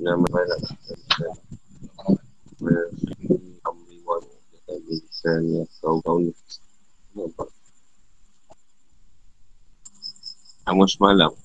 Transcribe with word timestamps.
Nama 0.00 0.24
ni 0.24 0.56
Kamu 10.64 10.84
semalam. 10.88 11.36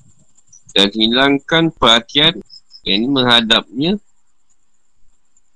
Dan 0.72 0.88
hilangkan 0.96 1.68
perhatian 1.76 2.40
Yang 2.88 2.96
ini 2.96 3.08
menghadapnya 3.12 4.00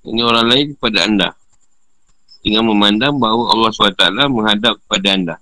Ini 0.03 0.19
orang 0.19 0.51
lain 0.51 0.67
kepada 0.75 1.07
anda. 1.07 1.29
Dengan 2.43 2.67
memandang 2.67 3.15
bahawa 3.15 3.55
Allah 3.55 3.71
SWT 3.71 4.27
menghadap 4.27 4.75
kepada 4.83 5.07
anda. 5.15 5.35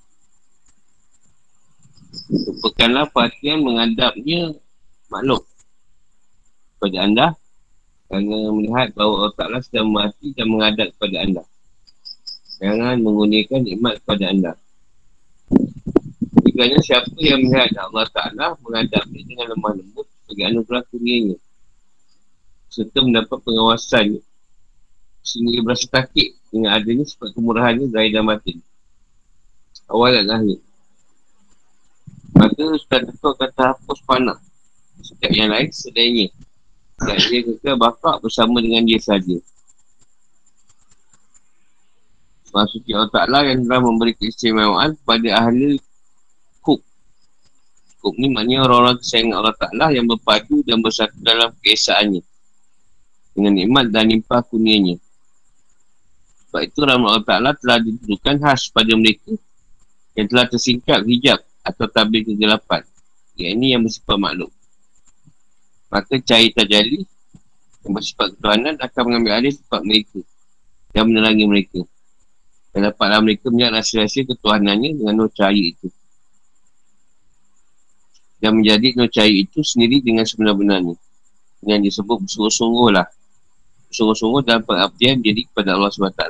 Lupakanlah 2.30 3.10
perhatian 3.10 3.66
menghadapnya 3.66 4.54
makhluk 5.10 5.42
kepada 6.78 6.98
anda 7.02 7.28
kerana 8.08 8.56
melihat 8.56 8.88
bahawa 8.96 9.14
Allah 9.20 9.36
Ta'ala 9.36 9.57
sedang 9.60 9.92
mati 9.92 10.32
dan 10.32 10.48
menghadap 10.48 10.96
kepada 10.96 11.18
anda. 11.28 11.43
Jangan 12.57 12.96
menggunakan 13.04 13.60
nikmat 13.61 13.93
kepada 14.02 14.24
anda. 14.32 14.54
Kerana 16.57 16.82
siapa 16.82 17.14
yang 17.21 17.46
melihat 17.46 17.70
Allah 17.78 18.07
Ta'ala 18.10 18.57
menghadapnya 18.64 19.21
dengan 19.28 19.46
lemah 19.54 19.74
lembut 19.78 20.07
bagi 20.25 20.43
anugerah 20.48 20.84
kurnianya. 20.89 21.38
Serta 22.71 23.00
mendapat 23.04 23.38
pengawasan 23.43 24.24
sehingga 25.28 25.60
dia 25.60 25.62
berasa 25.62 25.86
takik 25.92 26.39
dengan 26.50 26.79
adanya 26.79 27.04
sebab 27.04 27.36
kemurahannya 27.36 27.92
zahir 27.92 28.12
dan 28.15 28.24
mati. 28.24 28.64
Awal 29.92 30.24
dan 30.24 30.28
akhir. 30.32 30.60
Maka 32.31 32.64
Ustaz 32.72 33.02
Dato' 33.03 33.36
kata 33.36 33.76
hapus 33.76 34.00
panah. 34.08 34.39
Setiap 35.03 35.31
yang 35.36 35.52
lain 35.52 35.70
selainnya. 35.70 36.31
Dan 36.97 37.17
dia 37.30 37.42
kekal 37.45 37.75
bakar 37.78 38.17
bersama 38.17 38.58
dengan 38.58 38.81
dia 38.81 38.97
saja. 38.97 39.38
Maksudnya 42.50 42.94
Allah 42.98 43.14
Ta'ala 43.14 43.40
yang 43.45 43.70
telah 43.70 43.81
memberi 43.86 44.17
keistimewaan 44.17 44.98
kepada 44.98 45.45
ahli 45.45 45.78
kub. 46.66 46.81
Kub 48.02 48.18
ni 48.18 48.34
maknanya 48.34 48.66
orang-orang 48.66 48.98
kesayangan 48.98 49.36
Allah 49.38 49.56
Ta'ala 49.62 49.88
yang 49.94 50.09
berpadu 50.09 50.66
dan 50.66 50.81
bersatu 50.81 51.14
dalam 51.22 51.53
keesaannya. 51.62 52.25
Dengan 53.38 53.53
nikmat 53.53 53.94
dan 53.94 54.09
limpah 54.09 54.42
kunianya. 54.42 54.98
Sebab 56.50 56.62
itu 56.66 56.80
rahmat 56.81 57.08
Allah 57.14 57.28
Ta'ala 57.30 57.52
telah 57.62 57.78
ditentukan 57.78 58.36
khas 58.42 58.73
pada 58.73 58.94
mereka 58.98 59.38
yang 60.18 60.25
telah 60.25 60.50
tersingkap 60.50 61.06
hijab 61.06 61.38
atau 61.62 61.86
tabir 61.86 62.25
kegelapan. 62.25 62.81
Yang 63.38 63.50
ini 63.53 63.66
yang 63.78 63.81
bersifat 63.86 64.18
makhluk. 64.18 64.50
Maka 65.88 66.20
cahaya 66.20 66.52
tajali 66.52 67.08
yang 67.88 67.92
bersifat 67.96 68.36
ketuhanan 68.36 68.76
akan 68.76 69.02
mengambil 69.08 69.32
alih 69.40 69.54
sifat 69.56 69.82
mereka 69.88 70.20
dan 70.92 71.04
menerangi 71.08 71.46
mereka. 71.48 71.82
Dan 72.76 72.92
dapatlah 72.92 73.24
mereka 73.24 73.48
melihat 73.48 73.80
rahsia-rahsia 73.80 74.28
ketuhanannya 74.28 75.00
dengan 75.00 75.14
nur 75.16 75.32
cahaya 75.32 75.64
itu. 75.72 75.88
Dan 78.38 78.62
menjadi 78.62 78.94
nur 79.00 79.10
cahaya 79.10 79.34
itu 79.34 79.60
sendiri 79.64 80.04
dengan 80.04 80.28
sebenar-benarnya. 80.28 80.94
Yang 81.66 81.80
disebut 81.90 82.28
bersungguh-sungguh 82.28 82.90
lah. 82.94 83.08
Bersungguh-sungguh 83.90 84.42
dalam 84.46 84.62
pengabdian 84.68 85.24
diri 85.24 85.48
kepada 85.50 85.74
Allah 85.74 85.90
SWT. 85.90 86.24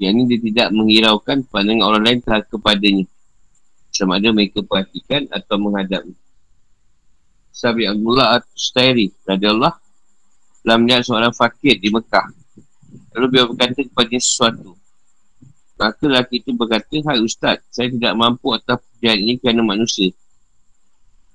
Yang 0.00 0.12
ini 0.16 0.22
dia 0.30 0.40
tidak 0.40 0.68
menghiraukan 0.72 1.38
pandangan 1.50 1.84
orang 1.84 2.02
lain 2.06 2.18
terhadap 2.24 2.48
kepadanya. 2.48 3.04
Sama 3.92 4.16
ada 4.16 4.32
mereka 4.32 4.64
perhatikan 4.64 5.28
atau 5.28 5.60
menghadapnya. 5.60 6.16
Sabi 7.52 7.84
Abdullah 7.84 8.40
At-Tustairi 8.40 9.12
Allah 9.28 9.76
telah 10.64 10.76
melihat 10.80 11.04
seorang 11.04 11.36
fakir 11.36 11.76
di 11.76 11.92
Mekah. 11.92 12.32
Lalu 13.12 13.26
beliau 13.28 13.46
berkata 13.52 13.84
kepada 13.84 14.16
sesuatu. 14.16 14.72
Maka 15.76 16.04
lelaki 16.08 16.40
itu 16.40 16.56
berkata, 16.56 16.96
Hai 17.04 17.20
Ustaz, 17.20 17.60
saya 17.68 17.92
tidak 17.92 18.16
mampu 18.16 18.56
atas 18.56 18.80
pekerjaan 18.80 19.18
ini 19.20 19.34
kerana 19.36 19.60
manusia. 19.60 20.16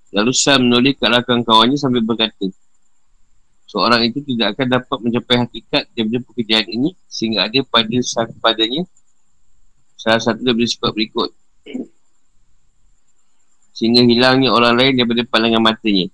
Lalu 0.09 0.31
Sam 0.33 0.65
menulis 0.65 0.97
ke 0.97 1.05
belakang 1.05 1.45
kawannya 1.45 1.77
sambil 1.77 2.01
berkata, 2.01 2.49
Seorang 3.67 4.07
itu 4.07 4.23
tidak 4.23 4.55
akan 4.55 4.67
dapat 4.79 4.97
mencapai 5.03 5.35
hakikat 5.43 5.83
daripada 5.91 6.19
pekerjaan 6.31 6.67
ini 6.71 6.89
sehingga 7.11 7.45
ada 7.45 7.59
pada 7.67 7.97
padanya 8.39 8.87
salah 9.99 10.23
satu 10.23 10.39
daripada 10.39 10.71
sifat 10.71 10.91
berikut 10.95 11.29
sehingga 13.77 14.01
hilangnya 14.01 14.49
orang 14.49 14.73
lain 14.73 14.93
daripada 14.97 15.21
pandangan 15.29 15.61
matanya. 15.61 16.09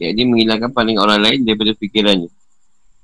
Ia 0.00 0.24
menghilangkan 0.24 0.72
pandangan 0.72 1.04
orang 1.04 1.20
lain 1.20 1.40
daripada 1.44 1.76
fikirannya. 1.76 2.32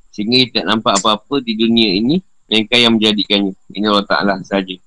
Sehingga 0.09 0.37
ia 0.41 0.49
tak 0.49 0.65
nampak 0.65 0.97
apa-apa 0.97 1.45
di 1.45 1.53
dunia 1.53 1.93
ini 1.93 2.17
mereka 2.49 2.81
yang 2.81 2.97
menjadikannya. 2.97 3.53
Ini 3.77 3.85
Allah 3.85 4.07
Ta'ala 4.09 4.35
sahaja. 4.41 4.81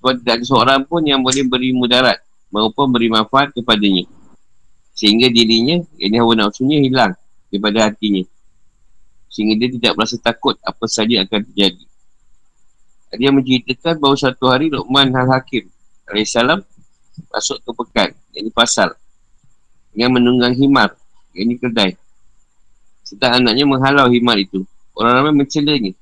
Sebab 0.00 0.24
tidak 0.24 0.40
ada 0.40 0.44
seorang 0.48 0.80
pun 0.88 1.04
yang 1.04 1.20
boleh 1.20 1.44
beri 1.44 1.76
mudarat 1.76 2.16
maupun 2.48 2.88
beri 2.88 3.12
manfaat 3.12 3.52
kepadanya. 3.52 4.08
Sehingga 4.96 5.28
dirinya, 5.28 5.76
ini 6.00 6.16
hawa 6.16 6.32
nafsunya 6.32 6.80
hilang 6.80 7.12
daripada 7.52 7.92
hatinya. 7.92 8.24
Sehingga 9.28 9.60
dia 9.60 9.68
tidak 9.76 9.92
merasa 10.00 10.16
takut 10.16 10.56
apa 10.64 10.84
saja 10.88 11.20
akan 11.20 11.40
terjadi. 11.52 11.84
Dia 13.20 13.28
menceritakan 13.28 14.00
bahawa 14.00 14.16
satu 14.16 14.48
hari 14.48 14.72
Luqman 14.72 15.12
Al-Hakim 15.12 15.68
AS 16.10 16.34
masuk 17.28 17.58
ke 17.60 17.70
pekan 17.76 18.10
yang 18.32 18.44
di 18.48 18.52
pasar 18.54 18.96
dengan 19.90 20.10
menunggang 20.18 20.54
himar 20.54 20.94
yang 21.34 21.50
di 21.50 21.56
kedai. 21.58 21.92
Sedang 23.02 23.42
anaknya 23.42 23.66
menghalau 23.66 24.06
himar 24.10 24.38
itu. 24.38 24.62
Orang 24.94 25.22
ramai 25.22 25.44
mencelanya. 25.44 25.94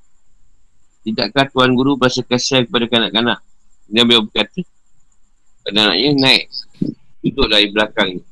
Tidakkah 1.04 1.49
tuan 1.49 1.72
guru 1.72 1.97
berasa 1.97 2.21
kasihan 2.21 2.69
kepada 2.69 2.84
kanak-kanak? 2.91 3.38
Dia 3.88 4.04
beliau 4.04 4.26
berkata 4.28 4.60
pada 5.65 5.78
anaknya 5.88 6.10
naik. 6.16 6.44
Duduk 7.25 7.47
dari 7.50 7.66
belakang 7.72 8.22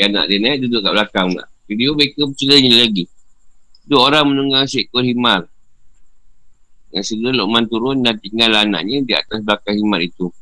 yang 0.00 0.16
anak 0.16 0.32
dia 0.32 0.38
naik 0.40 0.56
duduk 0.64 0.80
kat 0.80 0.92
belakang 0.96 1.26
pula. 1.36 1.44
Video 1.68 1.92
mereka 1.92 2.24
mencelanya 2.24 2.72
lagi. 2.80 3.04
Dua 3.84 4.00
orang 4.08 4.24
menunggang 4.32 4.64
seekor 4.64 5.04
himar 5.04 5.44
yang 6.90 7.04
segera 7.06 7.36
Luqman 7.36 7.70
turun 7.70 8.02
dan 8.02 8.18
tinggal 8.18 8.50
anaknya 8.56 9.04
di 9.04 9.12
atas 9.14 9.44
belakang 9.44 9.78
himar 9.78 10.02
itu 10.02 10.32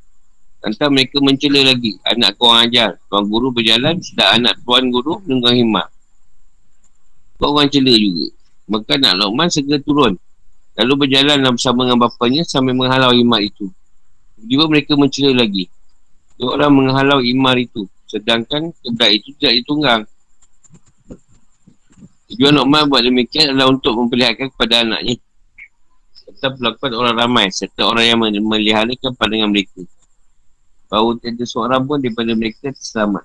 Entah 0.59 0.91
mereka 0.91 1.23
mencela 1.23 1.63
lagi. 1.63 1.95
Anak 2.03 2.35
kau 2.35 2.51
orang 2.51 2.67
ajar 2.67 2.99
Tuan 3.07 3.31
guru 3.31 3.55
berjalan 3.55 4.03
Sedang 4.03 4.43
anak 4.43 4.59
tuan 4.67 4.91
guru 4.91 5.23
Menunggang 5.23 5.55
himat 5.55 5.87
Kau 7.39 7.55
orang 7.55 7.71
cela 7.71 7.95
juga. 7.95 8.35
Maka 8.67 8.99
nak 8.99 9.15
Luqman 9.23 9.47
segera 9.47 9.79
turun. 9.79 10.19
Lalu 10.75 11.07
berjalan 11.07 11.39
bersama 11.55 11.87
dengan 11.87 12.03
bapanya 12.03 12.43
Sambil 12.43 12.75
menghalau 12.75 13.15
imar 13.15 13.39
itu. 13.47 13.71
Tiba 14.43 14.67
mereka 14.67 14.99
mencela 14.99 15.31
lagi. 15.31 15.71
Dua 16.35 16.59
orang 16.59 16.75
menghalau 16.75 17.23
imar 17.23 17.55
itu. 17.63 17.87
Sedangkan 18.11 18.75
kedai 18.83 19.23
itu 19.23 19.31
tidak 19.39 19.63
ditunggang. 19.63 20.03
Tujuan 22.35 22.59
Luqman 22.59 22.91
buat 22.91 23.07
demikian 23.07 23.55
adalah 23.55 23.71
untuk 23.71 23.95
memperlihatkan 23.95 24.51
kepada 24.51 24.83
anaknya. 24.83 25.23
Serta 26.19 26.59
melakukan 26.59 26.93
orang 26.99 27.15
ramai 27.15 27.47
Serta 27.55 27.87
orang 27.87 28.05
yang 28.11 28.19
meliharakan 28.43 29.15
pandangan 29.15 29.55
mereka 29.55 29.87
bahawa 30.89 31.21
tiada 31.21 31.45
seorang 31.45 31.85
pun 31.85 32.01
daripada 32.01 32.33
mereka 32.33 32.73
terselamat. 32.73 33.25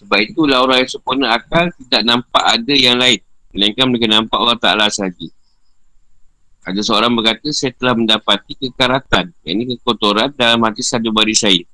Sebab 0.00 0.18
itulah 0.24 0.64
orang 0.64 0.82
yang 0.82 0.90
sempurna 0.90 1.36
akal 1.36 1.68
tidak 1.76 2.02
nampak 2.08 2.44
ada 2.44 2.74
yang 2.74 2.96
lain. 2.96 3.20
Melainkan 3.52 3.86
mereka 3.92 4.08
nampak 4.08 4.38
Allah 4.40 4.56
Ta'ala 4.56 4.86
sahaja. 4.88 5.28
Ada 6.64 6.80
seorang 6.84 7.12
berkata, 7.12 7.48
saya 7.52 7.72
telah 7.76 7.96
mendapati 7.96 8.52
kekaratan. 8.56 9.32
Yang 9.44 9.56
ini 9.56 9.64
kekotoran 9.80 10.32
dalam 10.36 10.60
hati 10.64 10.80
satu 10.84 11.12
baris 11.12 11.40
saya. 11.40 11.64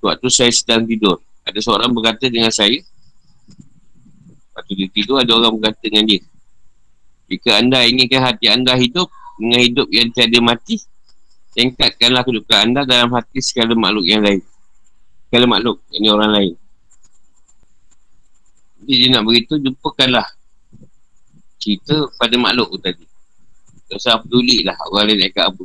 Waktu 0.00 0.28
saya 0.32 0.52
sedang 0.52 0.84
tidur. 0.88 1.20
Ada 1.44 1.60
seorang 1.60 1.92
berkata 1.92 2.28
dengan 2.28 2.52
saya. 2.52 2.80
Waktu 4.56 4.72
dia 4.76 4.88
tidur, 4.92 5.16
ada 5.20 5.32
orang 5.36 5.56
berkata 5.56 5.80
dengan 5.84 6.04
dia. 6.04 6.20
Jika 7.28 7.60
anda 7.60 7.84
inginkan 7.84 8.24
hati 8.24 8.48
anda 8.48 8.72
hidup, 8.76 9.08
dengan 9.36 9.60
hidup 9.60 9.88
yang 9.92 10.08
tiada 10.12 10.38
mati, 10.40 10.80
Tingkatkanlah 11.58 12.22
kedudukan 12.22 12.70
anda 12.70 12.86
dalam 12.86 13.10
hati 13.18 13.42
segala 13.42 13.74
makhluk 13.74 14.06
yang 14.06 14.22
lain. 14.22 14.38
Segala 15.26 15.58
makhluk, 15.58 15.82
ini 15.90 16.06
orang 16.06 16.30
lain. 16.30 16.54
Jadi 18.78 18.94
dia 18.94 19.08
nak 19.10 19.26
beritahu, 19.26 19.58
jumpakanlah 19.58 20.22
cerita 21.58 22.06
pada 22.14 22.38
makhluk 22.38 22.78
tu 22.78 22.78
tadi. 22.78 23.02
Tak 23.90 23.98
usah 23.98 24.22
peduli 24.22 24.62
lah 24.62 24.78
orang 24.86 25.10
lain 25.10 25.18
dekat 25.18 25.50
apa. 25.50 25.64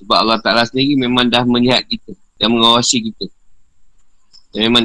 Sebab 0.00 0.16
Allah 0.16 0.40
Ta'ala 0.40 0.64
sendiri 0.64 0.96
memang 0.96 1.28
dah 1.28 1.44
melihat 1.44 1.84
kita. 1.84 2.16
Dan 2.40 2.56
mengawasi 2.56 3.04
kita. 3.04 3.28
Dan 4.56 4.72
memang 4.72 4.84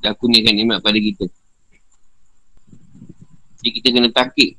dah 0.00 0.16
kurniakan 0.16 0.56
nikmat 0.56 0.80
pada 0.80 0.96
kita. 0.96 1.28
Jadi 3.60 3.70
kita 3.76 3.88
kena 3.92 4.08
takik. 4.08 4.56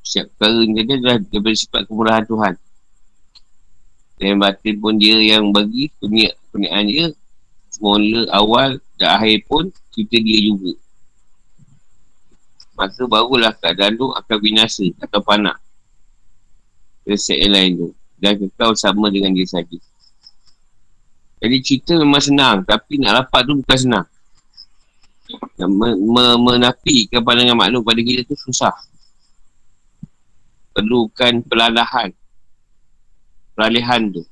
Setiap 0.00 0.32
perkara 0.40 0.64
ni 0.64 0.80
dia 0.88 0.96
dah 1.04 1.20
daripada 1.20 1.52
sifat 1.52 1.84
kemurahan 1.84 2.24
Tuhan. 2.24 2.56
Dan 4.20 4.36
batin 4.36 4.76
pun 4.76 5.00
dia 5.00 5.16
yang 5.16 5.48
bagi 5.48 5.88
punya 5.96 6.28
puniaan 6.52 6.84
dia 6.84 7.08
mula 7.80 8.28
awal 8.36 8.76
dan 9.00 9.16
akhir 9.16 9.48
pun 9.48 9.72
cerita 9.88 10.20
dia 10.20 10.38
juga. 10.44 10.76
Maka 12.76 13.08
barulah 13.08 13.56
keadaan 13.56 13.96
tu 13.96 14.12
akan 14.12 14.36
binasa 14.40 14.84
atau 15.00 15.24
panak. 15.24 15.56
Reset 17.08 17.40
yang 17.40 17.52
lain 17.56 17.70
tu. 17.80 17.88
Dan 18.20 18.36
kekal 18.36 18.76
sama 18.76 19.08
dengan 19.08 19.32
dia 19.32 19.48
saja. 19.48 19.78
Jadi 21.40 21.56
cerita 21.64 21.96
memang 21.96 22.20
senang. 22.20 22.60
Tapi 22.68 23.00
nak 23.00 23.24
dapat 23.24 23.40
tu 23.48 23.56
bukan 23.56 23.78
senang. 23.80 24.06
Me- 25.60 25.96
me- 25.96 26.40
menafikan 26.40 27.24
pandangan 27.24 27.56
makhluk 27.56 27.84
pada 27.88 28.00
kita 28.04 28.20
tu 28.28 28.36
susah. 28.36 28.76
Perlukan 30.76 31.40
pelalahan. 31.48 32.12
Peralihan 33.60 34.08
tu. 34.08 34.24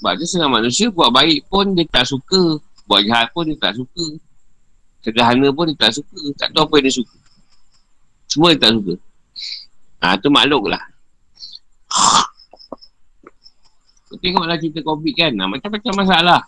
Sebab 0.00 0.16
dia 0.16 0.24
senang 0.24 0.56
manusia 0.56 0.88
buat 0.88 1.12
baik 1.12 1.44
pun 1.52 1.76
dia 1.76 1.84
tak 1.84 2.08
suka. 2.08 2.64
Buat 2.88 3.04
jahat 3.04 3.28
pun 3.36 3.44
dia 3.44 3.60
tak 3.60 3.76
suka. 3.76 4.06
Sederhana 5.04 5.52
pun 5.52 5.68
dia 5.68 5.76
tak 5.76 6.00
suka. 6.00 6.32
Tak 6.40 6.48
tahu 6.56 6.64
apa 6.64 6.80
yang 6.80 6.84
dia 6.88 6.96
suka. 6.96 7.18
Semua 8.24 8.56
dia 8.56 8.64
tak 8.64 8.72
suka. 8.72 8.94
Ha, 10.00 10.16
tu 10.16 10.32
makhluk 10.32 10.72
lah. 10.72 10.80
Tengoklah 14.24 14.56
cerita 14.56 14.80
COVID 14.80 15.12
kan. 15.12 15.32
Ha, 15.36 15.44
macam-macam 15.44 15.92
masalah. 16.08 16.40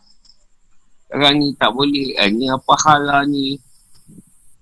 Sekarang 1.13 1.37
ni 1.37 1.53
tak 1.53 1.69
boleh. 1.77 2.17
Eh, 2.17 2.33
ni 2.33 2.49
apa 2.49 2.73
hal 2.81 3.01
lah 3.05 3.23
ni. 3.29 3.61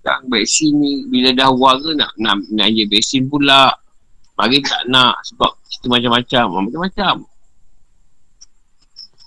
Tak 0.03 0.27
vaksin 0.27 0.75
ni. 0.75 1.07
Bila 1.07 1.31
dah 1.31 1.55
warga 1.55 1.95
nak, 1.95 2.11
nak, 2.19 2.43
nak, 2.51 2.67
nak 2.67 2.87
vaksin 2.91 3.31
pula. 3.31 3.79
Mari 4.35 4.59
tak 4.63 4.83
nak. 4.91 5.19
Sebab 5.31 5.51
cerita 5.67 5.87
macam-macam. 5.91 6.45
Macam-macam. 6.67 7.13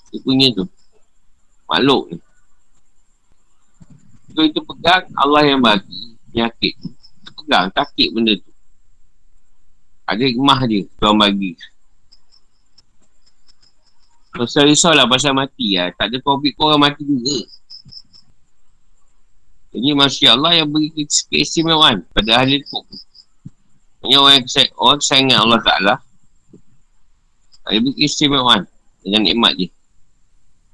Dia 0.08 0.18
punya 0.24 0.46
tu. 0.56 0.64
Makhluk 1.68 2.02
ni. 2.12 2.18
So 4.38 4.46
itu 4.46 4.60
pegang 4.62 5.08
Allah 5.18 5.42
yang 5.50 5.60
bagi 5.60 6.14
penyakit 6.30 6.78
tu. 6.78 6.88
Pegang, 7.42 7.72
sakit 7.74 8.08
benda 8.14 8.38
tu. 8.38 8.52
Ada 10.08 10.24
hikmah 10.24 10.60
dia, 10.64 10.86
Tuhan 10.96 11.16
bagi. 11.20 11.52
Pasal 14.32 14.70
risau 14.70 14.94
lah 14.94 15.10
pasal 15.10 15.34
mati 15.34 15.74
lah. 15.74 15.90
Tak 15.98 16.08
ada 16.08 16.22
COVID 16.22 16.52
pun 16.54 16.70
orang 16.70 16.86
mati 16.88 17.02
juga. 17.02 17.44
Ini 19.74 19.92
manusia 19.92 20.32
Allah 20.32 20.62
yang 20.62 20.70
beri 20.70 20.94
keistimewaan 21.28 22.06
pada 22.14 22.40
ahli 22.40 22.62
tu. 22.62 22.80
Ini 24.08 24.16
orang 24.16 24.40
yang 24.40 24.72
orang 24.80 25.00
sayangan 25.04 25.38
Allah 25.44 25.60
Ta'ala. 25.60 25.94
Beri 27.68 27.92
keistimewaan 27.92 28.64
dengan 29.04 29.28
nikmat 29.28 29.52
dia 29.60 29.68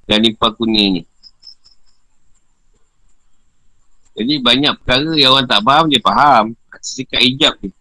dan 0.09 0.21
limpah 0.21 0.53
kuning 0.55 1.01
ni. 1.01 1.03
Jadi 4.15 4.39
banyak 4.39 4.79
perkara 4.79 5.11
yang 5.19 5.35
orang 5.35 5.49
tak 5.51 5.61
faham, 5.67 5.85
dia 5.91 5.99
faham. 5.99 6.45
Sekat 6.85 7.21
hijab 7.25 7.55
ni. 7.65 7.73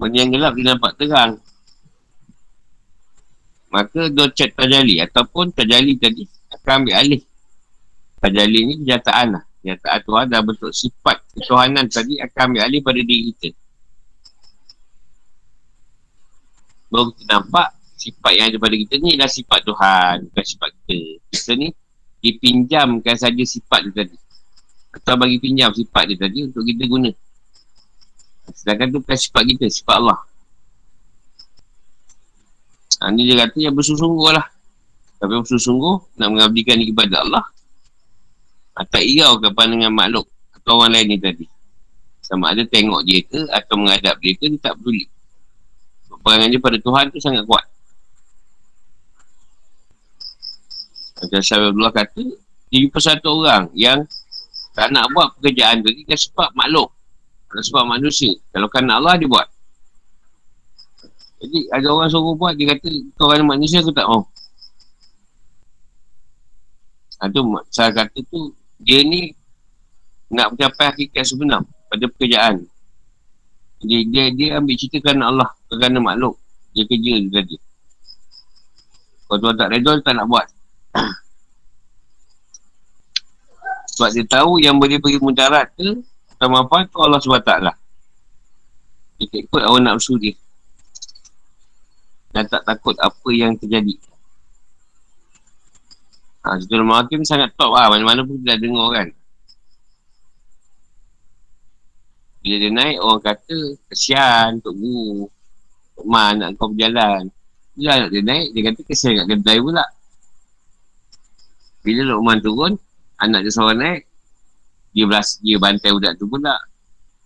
Benda 0.00 0.16
yang 0.18 0.30
gelap 0.34 0.52
dia 0.56 0.64
nampak 0.72 0.92
terang. 0.98 1.38
Maka 3.70 4.10
dia 4.10 4.26
cek 4.32 4.56
tajali 4.56 4.98
ataupun 4.98 5.54
tajali 5.54 5.94
tadi 6.00 6.26
akan 6.50 6.72
ambil 6.82 6.94
alih. 6.98 7.22
Tajali 8.18 8.58
ni 8.66 8.74
kenyataan 8.82 9.38
lah. 9.38 9.44
Kenyataan 9.62 10.00
Tuhan 10.02 10.24
dah 10.26 10.40
bentuk 10.42 10.72
sifat 10.74 11.16
ketuhanan 11.36 11.86
tadi 11.86 12.18
akan 12.18 12.40
ambil 12.50 12.62
alih 12.66 12.80
pada 12.82 13.00
diri 13.04 13.30
kita. 13.30 13.61
Baru 16.92 17.16
kita 17.16 17.40
nampak 17.40 17.72
sifat 17.96 18.32
yang 18.36 18.46
ada 18.52 18.58
pada 18.60 18.76
kita 18.76 18.94
ni 19.00 19.16
adalah 19.16 19.32
sifat 19.32 19.60
Tuhan 19.64 20.16
bukan 20.28 20.44
sifat 20.44 20.68
kita. 20.76 20.98
Kita 21.32 21.50
ni 21.56 21.68
dipinjamkan 22.20 23.16
saja 23.16 23.42
sifat 23.48 23.80
dia 23.88 24.04
tadi. 24.04 24.16
Atau 24.92 25.16
bagi 25.16 25.40
pinjam 25.40 25.72
sifat 25.72 26.12
dia 26.12 26.20
tadi 26.20 26.44
untuk 26.44 26.68
kita 26.68 26.84
guna. 26.84 27.08
Sedangkan 28.52 28.92
tu 28.92 29.00
bukan 29.00 29.16
sifat 29.16 29.42
kita 29.56 29.64
sifat 29.72 29.96
Allah. 30.04 30.20
Ha, 33.00 33.08
ni 33.08 33.24
dia 33.24 33.40
kata 33.40 33.56
yang 33.56 33.72
bersungguh 33.72 34.28
lah. 34.28 34.44
Tapi 35.16 35.32
bersungguh 35.32 35.96
nak 36.20 36.28
mengabdikan 36.28 36.76
ni 36.76 36.92
kepada 36.92 37.24
Allah 37.24 37.44
ha, 38.76 38.84
tak 38.84 39.00
irau 39.00 39.40
ke 39.40 39.48
pandangan 39.48 39.88
makhluk 39.88 40.28
atau 40.60 40.76
orang 40.76 40.92
lain 40.92 41.16
ni 41.16 41.16
tadi. 41.16 41.46
Sama 42.20 42.52
ada 42.52 42.68
tengok 42.68 43.00
dia 43.08 43.24
ke 43.24 43.48
atau 43.48 43.80
menghadap 43.80 44.20
dia 44.20 44.36
ke 44.36 44.44
dia 44.52 44.60
tak 44.60 44.76
peduli 44.76 45.11
perangan 46.22 46.48
dia 46.48 46.60
pada 46.62 46.78
Tuhan 46.78 47.10
tu 47.10 47.18
sangat 47.18 47.42
kuat 47.44 47.66
Macam 51.22 51.38
Syarullah 51.38 51.94
kata, 51.94 52.22
dia 52.66 52.78
jumpa 52.82 52.98
satu 52.98 53.46
orang 53.46 53.70
yang 53.78 54.02
tak 54.74 54.90
nak 54.90 55.06
buat 55.14 55.38
pekerjaan 55.38 55.86
tu, 55.86 55.94
dia 55.94 56.18
sebab 56.18 56.50
makhluk. 56.58 56.90
Kalau 57.46 57.62
sebab 57.62 57.84
manusia. 57.86 58.34
Kalau 58.50 58.66
kan 58.66 58.90
Allah, 58.90 59.14
dia 59.14 59.30
buat. 59.30 59.46
Jadi, 61.38 61.70
ada 61.70 61.86
orang 61.94 62.10
suruh 62.10 62.34
buat, 62.34 62.58
dia 62.58 62.74
kata, 62.74 62.90
kau 63.14 63.30
kan 63.30 63.44
manusia, 63.46 63.78
aku 63.84 63.94
tak 63.94 64.08
mau. 64.08 64.26
Ha, 67.22 67.30
tu, 67.30 67.40
saya 67.70 67.94
kata 67.94 68.18
tu, 68.26 68.50
dia 68.82 69.06
ni 69.06 69.30
nak 70.26 70.56
mencapai 70.56 70.90
hakikat 70.90 71.22
sebenar 71.22 71.62
pada 71.86 72.08
pekerjaan. 72.10 72.66
Dia, 73.84 74.00
dia, 74.10 74.24
dia 74.34 74.48
ambil 74.58 74.74
cerita 74.74 74.98
kerana 74.98 75.30
Allah, 75.30 75.50
kerana 75.76 75.98
makhluk. 76.00 76.36
Dia 76.72 76.84
kerja 76.88 77.12
dia 77.20 77.30
tadi. 77.40 77.56
Kalau 79.28 79.38
tuan 79.40 79.56
tak 79.56 79.70
redor, 79.72 79.96
tak 80.04 80.14
nak 80.16 80.26
buat. 80.28 80.46
Sebab 83.96 84.10
dia 84.12 84.24
tahu 84.24 84.60
yang 84.60 84.76
boleh 84.80 85.00
beri 85.00 85.20
mudarat 85.20 85.68
ke 85.76 86.00
sama 86.40 86.64
apa 86.64 86.88
tu 86.88 86.98
Allah 87.00 87.20
SWT 87.20 87.52
lah. 87.60 87.76
Dia 89.20 89.26
tak 89.30 89.40
ikut 89.46 89.62
awak 89.62 89.80
nak 89.84 90.00
dia. 90.18 90.34
Dan 92.32 92.44
tak 92.48 92.64
takut 92.64 92.96
apa 92.96 93.28
yang 93.30 93.54
terjadi. 93.60 93.94
Ha, 96.42 96.58
Situ 96.58 96.74
Hakim 96.74 97.22
sangat 97.22 97.54
top 97.54 97.76
lah. 97.76 97.86
Mana-mana 97.86 98.26
pun 98.26 98.40
kita 98.42 98.58
dengar 98.58 98.88
kan. 98.90 99.08
Bila 102.42 102.56
dia 102.58 102.70
naik, 102.74 102.98
orang 102.98 103.22
kata, 103.22 103.58
kesian 103.86 104.58
untuk 104.58 104.74
guru. 104.74 105.30
Tok 105.96 106.06
Ma 106.08 106.32
nak 106.32 106.56
kau 106.56 106.72
berjalan. 106.72 107.28
Bila 107.72 108.08
dia 108.12 108.20
naik, 108.20 108.52
dia 108.52 108.60
kata 108.68 108.80
kesian 108.84 109.12
kat 109.22 109.26
kedai 109.32 109.58
pula. 109.60 109.84
Bila 111.82 112.00
Luqman 112.14 112.38
turun, 112.44 112.72
anak 113.18 113.48
dia 113.48 113.52
seorang 113.52 113.80
naik, 113.80 114.02
dia 114.92 115.08
beras, 115.08 115.40
dia 115.40 115.56
bantai 115.56 115.90
budak 115.90 116.14
tu 116.20 116.28
pula. 116.28 116.54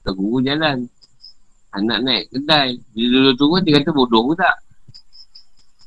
Tak 0.07 0.15
guru 0.15 0.39
jalan. 0.41 0.87
Anak 1.75 1.99
naik 2.07 2.25
kedai. 2.31 2.79
Bila 2.95 3.07
dulu 3.11 3.33
turun, 3.35 3.61
dia 3.67 3.83
kata 3.83 3.91
bodoh 3.91 4.23
pula. 4.33 4.51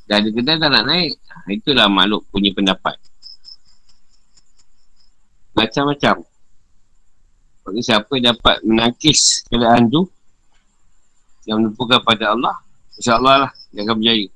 Dah 0.04 0.16
ada 0.20 0.28
kedai 0.28 0.60
tak 0.60 0.70
nak 0.70 0.84
naik. 0.86 1.12
Ha, 1.24 1.34
itulah 1.50 1.86
makhluk 1.88 2.22
punya 2.28 2.52
pendapat. 2.52 3.00
Macam-macam. 5.56 6.22
Bagi 7.64 7.82
siapa 7.84 8.12
dapat 8.18 8.56
menangkis 8.66 9.46
keadaan 9.48 9.88
tu, 9.88 10.04
yang 11.48 11.64
menupukan 11.64 12.02
pada 12.04 12.36
Allah, 12.36 12.56
insyaAllah 13.00 13.48
lah, 13.48 13.52
dia 13.72 13.80
akan 13.88 13.96
berjaya. 13.96 14.28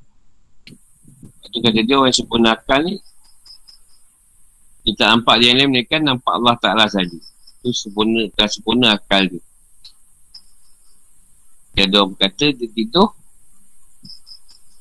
Itu 1.44 1.59
kata 1.61 1.80
dia 1.85 1.94
orang 2.00 2.16
sempurna 2.16 2.56
akal 2.56 2.80
ni, 2.80 2.97
kita 4.88 5.04
nampak 5.12 5.37
dia 5.37 5.52
yang 5.52 5.59
lain 5.61 5.71
mereka 5.76 6.00
nampak 6.00 6.33
Allah 6.33 6.56
Ta'ala 6.56 6.88
saja. 6.88 7.21
Itu 7.61 7.76
sempurna, 7.76 8.25
tak 8.33 8.49
sempurna 8.49 8.97
akal 8.97 9.28
dia. 9.28 9.44
Dia 11.76 11.85
ada 11.85 12.09
orang 12.09 12.16
berkata, 12.16 12.56
dia 12.56 12.68
tidur. 12.73 13.12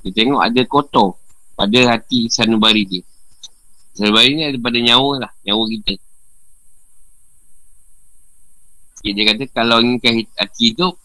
Dia 0.04 0.12
tengok 0.16 0.40
ada 0.40 0.62
kotor 0.64 1.20
pada 1.60 1.80
hati 1.92 2.32
sanubari 2.32 2.88
dia. 2.88 3.04
Sanubari 3.96 4.32
ni 4.32 4.48
ada 4.48 4.58
pada 4.64 4.80
nyawa 4.80 5.28
lah, 5.28 5.32
nyawa 5.44 5.64
kita. 5.68 5.96
Okay, 9.04 9.12
dia 9.12 9.24
kata, 9.28 9.44
kalau 9.52 9.84
inginkan 9.84 10.24
hati 10.40 10.72
hidup, 10.72 10.96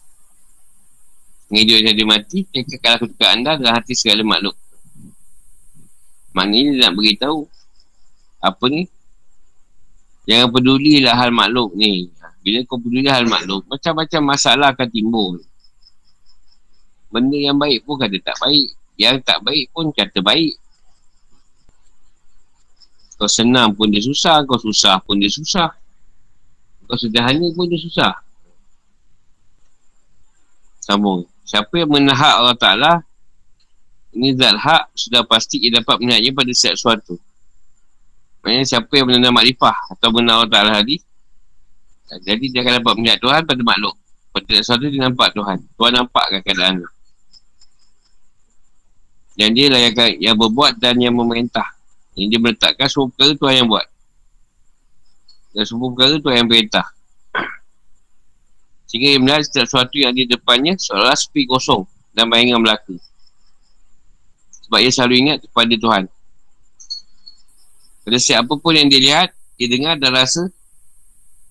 dengan 1.48 1.64
hidup 1.64 1.80
jadi 1.80 2.04
mati, 2.04 2.38
dia 2.52 2.60
kekal 2.60 2.92
aku 3.00 3.06
dekat 3.08 3.28
anda 3.32 3.56
adalah 3.56 3.80
hati 3.80 3.96
segala 3.96 4.20
makhluk. 4.20 4.52
Maknanya 6.36 6.68
dia 6.76 6.80
nak 6.84 6.92
beritahu 6.92 7.48
apa 8.44 8.64
ni? 8.68 8.84
Jangan 10.28 10.52
pedulilah 10.52 11.16
hal 11.16 11.32
makhluk 11.32 11.72
ni. 11.72 12.12
Bila 12.44 12.60
kau 12.68 12.76
peduli 12.76 13.08
hal 13.08 13.24
makhluk 13.24 13.64
macam-macam 13.64 14.20
masalah 14.28 14.76
akan 14.76 14.88
timbul. 14.92 15.40
Benda 17.08 17.40
yang 17.40 17.56
baik 17.56 17.88
pun 17.88 17.96
kata 17.96 18.20
tak 18.20 18.36
baik 18.44 18.68
yang 19.00 19.16
tak 19.24 19.40
baik 19.40 19.72
pun 19.72 19.88
kata 19.88 20.20
baik. 20.20 20.52
Kau 23.16 23.26
senang 23.26 23.72
pun 23.72 23.88
dia 23.88 24.04
susah 24.04 24.44
kau 24.44 24.60
susah 24.60 25.00
pun 25.00 25.16
dia 25.16 25.32
susah. 25.32 25.72
Kau 26.84 27.00
sederhana 27.00 27.48
pun 27.56 27.64
dia 27.72 27.80
susah. 27.80 28.12
Sambung 30.84 31.24
siapa 31.48 31.72
yang 31.80 31.88
menahak 31.88 32.34
Allah 32.44 32.56
Ta'ala 32.60 32.92
Ini 34.12 34.36
zat 34.36 34.56
hak 34.60 34.84
sudah 34.92 35.24
pasti 35.24 35.60
ia 35.64 35.80
dapat 35.80 36.00
melihatnya 36.00 36.32
pada 36.32 36.50
setiap 36.50 36.76
suatu. 36.80 37.14
Maksudnya 38.40 38.64
siapa 38.64 38.92
yang 38.96 39.06
mengenal 39.12 39.36
makrifah 39.36 39.76
atau 39.94 40.08
mengenal 40.10 40.42
Allah 40.42 40.50
Ta'ala 40.50 40.72
hadis. 40.80 41.04
Jadi 42.24 42.48
dia 42.48 42.64
akan 42.64 42.80
dapat 42.80 42.94
melihat 42.96 43.18
Tuhan 43.20 43.40
pada 43.44 43.62
makhluk. 43.62 43.94
Pada 44.32 44.54
suatu 44.64 44.88
dia 44.88 45.00
nampak 45.04 45.36
Tuhan. 45.36 45.60
Tuhan 45.76 45.92
nampakkan 45.92 46.40
keadaan 46.40 46.80
tu. 46.82 46.88
Dan 49.38 49.54
dia 49.54 49.70
lah 49.70 49.80
yang, 49.86 49.94
yang 50.18 50.36
berbuat 50.40 50.80
dan 50.80 50.98
yang 50.98 51.14
memerintah. 51.14 51.68
Yang 52.16 52.26
dia 52.32 52.40
meletakkan 52.42 52.88
semua 52.90 53.06
perkara 53.12 53.32
Tuhan 53.38 53.54
yang 53.60 53.68
buat. 53.70 53.86
Dan 55.52 55.62
semua 55.68 55.86
perkara 55.94 56.16
Tuhan 56.18 56.36
yang 56.42 56.48
perintah. 56.48 56.86
Sehingga 58.88 59.12
dia 59.12 59.20
melihat 59.20 59.42
setiap 59.44 59.66
sesuatu 59.68 59.96
yang 60.00 60.16
di 60.16 60.24
depannya 60.24 60.72
seolah 60.80 61.12
sepi 61.12 61.44
kosong 61.44 61.84
dan 62.16 62.32
bayangan 62.32 62.64
belaka. 62.64 62.96
Sebab 64.64 64.78
ia 64.80 64.90
selalu 64.90 65.14
ingat 65.28 65.38
kepada 65.44 65.74
Tuhan. 65.76 66.04
Pada 68.08 68.18
siapa 68.18 68.52
pun 68.56 68.72
yang 68.72 68.88
dia 68.88 69.00
lihat, 69.00 69.28
dia 69.60 69.68
dengar 69.68 70.00
dan 70.00 70.16
rasa 70.16 70.48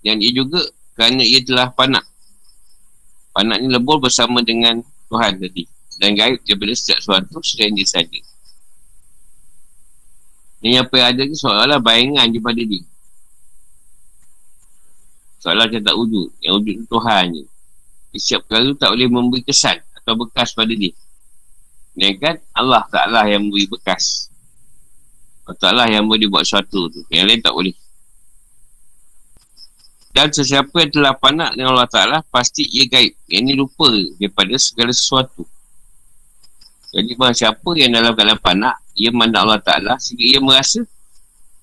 yang 0.01 0.17
dia 0.17 0.34
juga 0.34 0.65
kerana 0.98 1.22
ia 1.22 1.38
telah 1.46 1.70
panak. 1.70 2.01
Panak 3.38 3.62
ni 3.62 3.70
lebur 3.70 4.01
bersama 4.01 4.41
dengan 4.41 4.82
Tuhan 5.13 5.38
tadi. 5.38 5.70
Dan 6.01 6.17
gaib 6.17 6.41
daripada 6.41 6.74
setiap 6.74 6.98
sesuatu 7.01 7.38
selain 7.46 7.77
dia 7.77 7.86
saja. 7.86 8.20
Yang 10.65 10.89
apa 10.89 10.94
yang 10.98 11.08
ada 11.13 11.22
ni 11.22 11.36
seolah-olah 11.38 11.79
bayangan 11.82 12.25
daripada 12.34 12.62
dia. 12.65 12.82
Seolah 15.38 15.70
macam 15.70 15.82
tak 15.84 15.96
wujud. 15.96 16.27
Yang 16.41 16.53
wujud 16.62 16.74
tu 16.82 16.86
Tuhan 16.98 17.24
je. 17.34 17.44
Setiap 18.17 18.41
perkara 18.50 18.63
tu 18.74 18.77
tak 18.82 18.89
boleh 18.94 19.08
memberi 19.10 19.41
kesan 19.46 19.77
atau 19.94 20.13
bekas 20.17 20.56
pada 20.58 20.74
dia. 20.74 20.94
Dan 21.98 22.13
kan 22.17 22.36
Allah 22.53 22.84
Ta'ala 22.89 23.25
yang 23.29 23.46
memberi 23.46 23.65
bekas. 23.70 24.29
Allah 25.46 25.58
Ta'ala 25.58 25.84
yang 25.89 26.06
boleh 26.06 26.29
buat 26.29 26.46
sesuatu 26.46 26.89
tu. 26.89 27.01
Yang 27.10 27.25
lain 27.29 27.41
tak 27.41 27.53
boleh. 27.53 27.75
Dan 30.17 30.34
sesiapa 30.34 30.74
yang 30.82 30.89
telah 30.89 31.13
panak 31.13 31.53
dengan 31.53 31.77
Allah 31.77 31.89
Ta'ala, 31.89 32.17
pasti 32.34 32.65
ia 32.65 32.89
gaib. 32.89 33.13
Yang 33.29 33.41
ini 33.46 33.53
lupa 33.53 33.86
daripada 34.17 34.58
segala 34.58 34.89
sesuatu. 34.89 35.46
Jadi 36.89 37.13
bahawa 37.13 37.38
siapa 37.38 37.70
yang 37.77 37.94
dalam 37.94 38.17
keadaan 38.17 38.41
panak, 38.41 38.75
ia 38.98 39.13
mandang 39.13 39.46
Allah 39.46 39.62
Ta'ala 39.62 39.94
sehingga 40.01 40.25
ia 40.25 40.39
merasa 40.41 40.82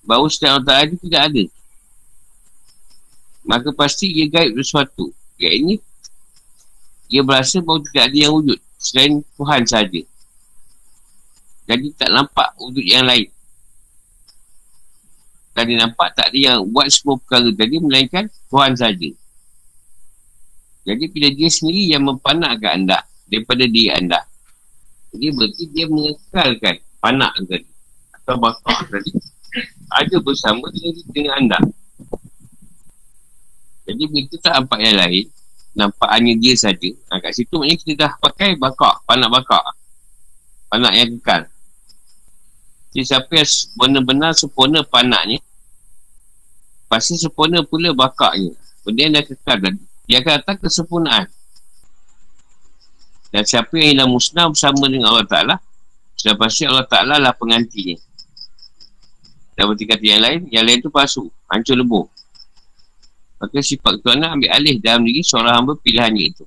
bahawa 0.07 0.31
setiap 0.31 0.55
Allah 0.55 0.67
Ta'ala 0.71 0.83
itu 0.87 0.97
tidak 1.03 1.23
ada. 1.35 1.45
Maka 3.45 3.71
pasti 3.77 4.09
ia 4.09 4.27
gaib 4.29 4.57
sesuatu. 4.57 5.13
Yang 5.37 5.55
ini, 5.61 5.75
ia 7.13 7.21
berasa 7.21 7.61
bahawa 7.61 7.85
tidak 7.85 8.05
ada 8.09 8.17
yang 8.17 8.33
wujud 8.33 8.59
selain 8.81 9.21
Tuhan 9.37 9.63
saja. 9.69 10.03
Jadi 11.65 11.87
tak 11.97 12.11
nampak 12.13 12.49
wujud 12.61 12.85
yang 12.85 13.05
lain. 13.09 13.29
Dan 15.55 15.71
dia 15.71 15.79
nampak 15.87 16.13
tak 16.19 16.35
ada 16.35 16.39
yang 16.39 16.59
buat 16.69 16.91
semua 16.91 17.15
perkara 17.21 17.49
tadi 17.55 17.77
melainkan 17.79 18.27
Tuhan 18.51 18.75
saja. 18.75 19.11
Jadi 20.85 21.05
bila 21.09 21.29
dia 21.33 21.49
sendiri 21.49 21.95
yang 21.95 22.05
mempanakkan 22.05 22.85
anda 22.85 22.99
daripada 23.31 23.65
diri 23.65 23.89
anda. 23.95 24.21
Jadi 25.15 25.27
berarti 25.31 25.65
dia 25.71 25.87
mengekalkan 25.89 26.75
panak 26.99 27.33
tadi. 27.47 27.69
Atau 28.19 28.35
bakar 28.37 28.79
tadi. 28.91 29.11
Ada 29.95 30.17
bersama 30.21 30.67
dengan 31.15 31.33
anda. 31.39 31.59
Jadi 33.85 34.03
bila 34.09 34.21
kita 34.27 34.37
tak 34.41 34.53
nampak 34.61 34.79
yang 34.81 34.97
lain, 34.97 35.25
nampak 35.77 36.09
hanya 36.09 36.33
dia 36.41 36.55
saja. 36.57 36.91
Ha, 37.13 37.21
kat 37.21 37.33
situ 37.37 37.55
maknanya 37.61 37.79
kita 37.81 37.95
dah 38.01 38.13
pakai 38.21 38.57
bakar, 38.57 39.05
panak 39.05 39.29
bakar. 39.29 39.63
Panak 40.73 40.93
yang 40.97 41.21
kekal. 41.21 41.47
Jadi 42.95 43.11
siapa 43.11 43.31
yang 43.35 43.51
benar-benar 43.75 44.39
sempurna 44.39 44.87
panaknya 44.87 45.43
Pasti 46.87 47.19
sempurna 47.19 47.67
pula 47.67 47.91
bakaknya 47.91 48.55
Benda 48.87 49.01
yang 49.03 49.13
dah 49.19 49.25
kekal 49.27 49.59
tadi 49.59 49.83
Dia 50.07 50.23
akan 50.23 50.33
datang 50.39 50.57
kesempurnaan 50.63 51.27
Dan 53.35 53.43
siapa 53.43 53.75
yang 53.83 53.99
hilang 53.99 54.11
musnah 54.15 54.47
bersama 54.47 54.87
dengan 54.87 55.11
Allah 55.11 55.27
Ta'ala 55.27 55.55
Sudah 56.15 56.39
pasti 56.39 56.71
Allah 56.71 56.87
Ta'ala 56.87 57.19
lah 57.19 57.35
pengantinya 57.35 57.99
Dan 59.59 59.75
berarti 59.75 59.85
kata 59.91 60.05
yang 60.07 60.23
lain 60.23 60.41
Yang 60.55 60.65
lain 60.71 60.79
tu 60.79 60.91
palsu 60.95 61.27
Hancur 61.51 61.75
lebur 61.75 62.07
Maka 63.39 63.59
sifat 63.61 64.01
ketuanan 64.01 64.39
ambil 64.39 64.51
alih 64.55 64.79
dalam 64.81 65.05
diri 65.05 65.21
seorang 65.21 65.55
hamba 65.59 65.73
pilihannya 65.77 66.25
itu 66.33 66.45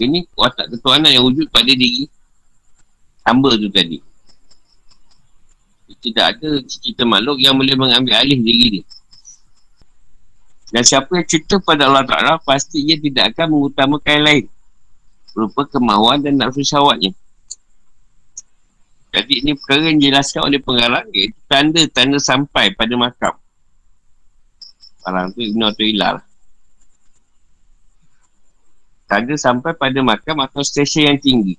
Ini 0.00 0.26
watak 0.32 0.72
ketuanan 0.74 1.12
yang 1.12 1.24
wujud 1.28 1.46
pada 1.52 1.70
diri 1.70 2.08
hamba 3.24 3.52
tu 3.56 3.68
tadi. 3.68 4.00
Tidak 6.00 6.24
ada 6.24 6.48
cerita 6.64 7.04
makhluk 7.04 7.36
yang 7.44 7.52
boleh 7.52 7.76
mengambil 7.76 8.16
alih 8.16 8.40
diri 8.40 8.80
dia. 8.80 8.84
Dan 10.70 10.86
siapa 10.86 11.10
yang 11.18 11.26
cerita 11.26 11.58
pada 11.58 11.90
Allah 11.90 12.06
Ta'ala, 12.06 12.38
pasti 12.40 12.78
ia 12.80 12.94
tidak 12.96 13.34
akan 13.34 13.58
mengutamakan 13.58 14.10
yang 14.16 14.24
lain. 14.24 14.44
Berupa 15.34 15.66
kemahuan 15.66 16.22
dan 16.22 16.38
nafsu 16.38 16.62
syawatnya. 16.62 17.10
Jadi 19.10 19.42
ini 19.42 19.58
perkara 19.58 19.90
yang 19.90 19.98
dijelaskan 19.98 20.40
oleh 20.46 20.60
pengarang 20.62 21.06
iaitu 21.10 21.38
tanda-tanda 21.50 22.22
sampai 22.22 22.70
pada 22.70 22.94
makam. 22.94 23.34
Parang 25.00 25.32
tu 25.32 25.40
Ibn 25.40 25.72
Atu'ilah 25.72 26.10
lah. 26.20 26.24
Tanda 29.10 29.34
sampai 29.34 29.74
pada 29.74 29.98
makam 30.06 30.38
atau 30.38 30.62
stesen 30.62 31.10
yang 31.10 31.18
tinggi 31.18 31.58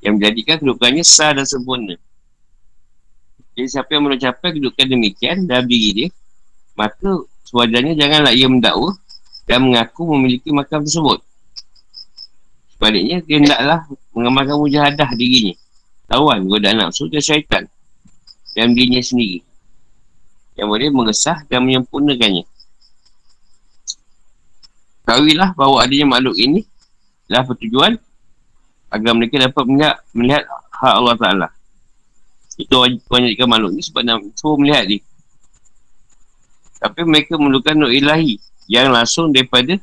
yang 0.00 0.16
menjadikan 0.16 0.62
kedudukannya 0.62 1.02
sah 1.02 1.34
dan 1.34 1.44
sempurna. 1.44 1.98
Jadi 3.58 3.66
siapa 3.66 3.90
yang 3.90 4.06
mencapai 4.06 4.54
kedudukan 4.54 4.86
demikian 4.86 5.36
dalam 5.50 5.66
diri 5.66 5.88
dia, 5.90 6.08
maka 6.78 7.26
sewajarnya 7.50 7.98
janganlah 7.98 8.30
ia 8.30 8.46
mendakwa 8.46 8.94
dan 9.50 9.66
mengaku 9.66 10.06
memiliki 10.14 10.54
makam 10.54 10.86
tersebut. 10.86 11.18
Sebaliknya, 12.78 13.18
dia 13.26 13.42
hendaklah 13.42 13.80
mengamalkan 14.14 14.56
mujahadah 14.62 15.10
dirinya. 15.18 15.58
Tawan, 16.06 16.46
godaan 16.46 16.78
nafsu 16.86 17.10
dan 17.10 17.18
syaitan 17.18 17.64
dalam 18.54 18.78
dirinya 18.78 19.02
sendiri. 19.02 19.42
Yang 20.58 20.68
boleh 20.68 20.88
mengesah 20.90 21.46
dan 21.46 21.62
menyempurnakannya. 21.62 22.44
Kawilah 25.06 25.56
bahawa 25.56 25.86
adanya 25.88 26.18
makhluk 26.18 26.36
ini 26.36 26.66
adalah 27.30 27.48
pertujuan 27.48 27.92
agar 28.92 29.12
mereka 29.16 29.40
dapat 29.40 29.64
melihat, 29.64 29.96
melihat 30.12 30.42
hak 30.74 30.94
Allah 30.98 31.16
Ta'ala. 31.16 31.48
Itu 32.58 32.74
wajibkan 32.82 33.48
makhluk 33.48 33.72
ni 33.78 33.82
sebab 33.86 34.02
nak 34.02 34.20
suruh 34.34 34.58
melihat 34.58 34.84
dia. 34.84 35.00
Tapi 36.78 37.00
mereka 37.06 37.38
memerlukan 37.38 37.74
nur 37.74 37.90
ilahi 37.90 38.38
yang 38.70 38.90
langsung 38.90 39.32
daripada 39.32 39.78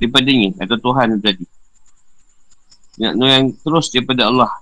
daripadanya 0.00 0.56
atau 0.64 0.76
Tuhan 0.80 1.20
tadi. 1.20 1.46
Nak 3.00 3.12
nur 3.16 3.28
yang 3.28 3.44
terus 3.54 3.88
daripada 3.92 4.28
Allah. 4.28 4.52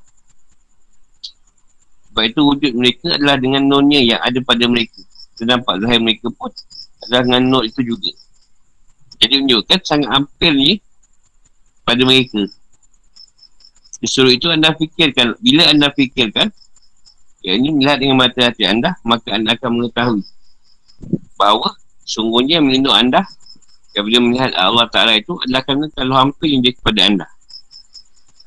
Sebab 2.10 2.22
itu 2.26 2.40
wujud 2.42 2.72
mereka 2.74 3.14
adalah 3.14 3.38
dengan 3.38 3.62
nurnya 3.66 4.02
yang 4.02 4.20
ada 4.22 4.38
pada 4.42 4.66
mereka. 4.66 5.02
Terdampak 5.38 5.78
zahir 5.78 6.02
mereka 6.02 6.26
pun 6.34 6.50
adalah 7.06 7.22
dengan 7.22 7.42
nur 7.46 7.62
itu 7.62 7.80
juga. 7.86 8.10
Jadi 9.22 9.34
menunjukkan 9.38 9.78
sangat 9.86 10.10
hampir 10.10 10.52
ni 10.54 10.82
pada 11.86 12.02
mereka 12.02 12.42
Disuruh 13.98 14.30
itu 14.30 14.46
anda 14.46 14.70
fikirkan. 14.78 15.34
Bila 15.42 15.66
anda 15.66 15.90
fikirkan, 15.90 16.54
yang 17.42 17.56
ini 17.62 17.68
melihat 17.74 17.98
dengan 17.98 18.16
mata 18.18 18.40
hati 18.46 18.62
anda, 18.66 18.94
maka 19.02 19.34
anda 19.34 19.54
akan 19.58 19.70
mengetahui 19.78 20.22
bahawa 21.38 21.70
sungguhnya 22.02 22.58
melindung 22.58 22.94
anda 22.94 23.22
yang 23.94 24.06
bila 24.06 24.18
melihat 24.22 24.50
Allah 24.58 24.86
Ta'ala 24.90 25.14
itu 25.14 25.38
adalah 25.46 25.62
kerana 25.62 25.86
terlalu 25.94 26.14
hampir 26.18 26.48
yang 26.50 26.60
dia 26.62 26.74
kepada 26.74 27.00
anda. 27.06 27.26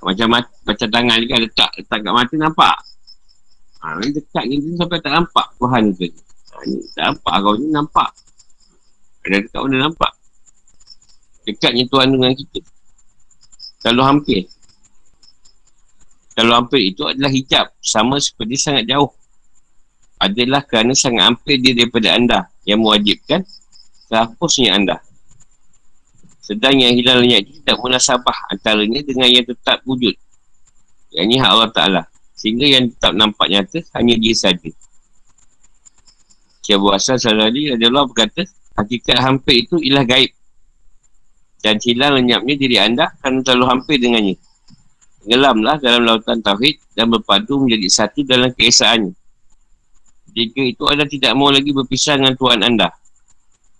Macam 0.01 0.27
mat, 0.33 0.45
macam 0.65 0.87
tangan 0.89 1.15
ni 1.21 1.25
kan 1.29 1.39
letak, 1.39 1.71
letak 1.77 1.99
kat 2.01 2.11
mata 2.11 2.35
nampak. 2.35 2.75
Ha, 3.81 3.97
dekat 4.01 4.43
ni 4.49 4.55
sampai 4.77 4.97
tak 5.03 5.13
nampak 5.13 5.45
Tuhan 5.57 5.83
tu. 5.93 6.07
Ni 6.67 6.77
tak 6.93 7.03
nampak 7.15 7.35
kau 7.41 7.55
ni 7.57 7.67
nampak. 7.69 8.09
Ada 9.25 9.37
dekat 9.45 9.59
mana 9.61 9.77
nampak. 9.89 10.11
Dekatnya 11.45 11.85
Tuhan 11.89 12.07
dengan 12.13 12.33
kita. 12.33 12.61
Terlalu 13.81 14.03
hampir. 14.05 14.41
Kalau 16.31 16.57
hampir 16.57 16.95
itu 16.95 17.03
adalah 17.03 17.27
hijab 17.27 17.69
Sama 17.83 18.15
seperti 18.17 18.55
sangat 18.55 18.87
jauh 18.87 19.11
Adalah 20.21 20.63
kerana 20.63 20.95
sangat 20.95 21.27
hampir 21.27 21.59
dia 21.59 21.75
daripada 21.75 22.15
anda 22.15 22.39
Yang 22.63 22.79
mewajibkan 22.81 23.41
Terhapusnya 24.07 24.73
anda 24.73 24.97
Sedang 26.41 26.79
yang 26.79 26.95
hilang 26.95 27.21
lenyap 27.21 27.45
itu 27.45 27.61
tidak 27.61 27.77
munasabah 27.83 28.37
Antaranya 28.51 28.99
dengan 29.03 29.27
yang 29.29 29.45
tetap 29.45 29.83
wujud 29.83 30.15
Yang 31.11 31.25
ini 31.27 31.35
hak 31.37 31.51
Allah 31.51 31.71
Ta'ala 31.71 32.01
Sehingga 32.33 32.65
yang 32.65 32.89
tetap 32.89 33.13
nampak 33.13 33.47
nyata 33.51 33.79
Hanya 33.93 34.15
dia 34.17 34.33
saja 34.33 34.71
Syekh 36.77 37.17
Asal 37.17 37.17
Salali 37.19 37.73
adalah 37.73 38.07
berkata 38.07 38.47
Hakikat 38.77 39.19
hampir 39.19 39.67
itu 39.67 39.81
ialah 39.81 40.07
gaib 40.07 40.31
Dan 41.59 41.81
hilang 41.83 42.21
lenyapnya 42.21 42.55
diri 42.55 42.77
anda 42.79 43.11
Kerana 43.19 43.43
terlalu 43.43 43.65
hampir 43.67 43.97
dengannya 43.99 44.35
Tenggelamlah 45.21 45.77
dalam 45.77 46.01
lautan 46.01 46.41
Tauhid 46.41 46.81
dan 46.97 47.13
berpadu 47.13 47.61
menjadi 47.61 47.87
satu 47.93 48.25
dalam 48.25 48.49
keesaannya. 48.57 49.13
Jika 50.33 50.61
itu 50.65 50.83
anda 50.89 51.05
tidak 51.05 51.37
mau 51.37 51.53
lagi 51.53 51.69
berpisah 51.69 52.17
dengan 52.17 52.33
Tuhan 52.33 52.65
anda. 52.65 52.89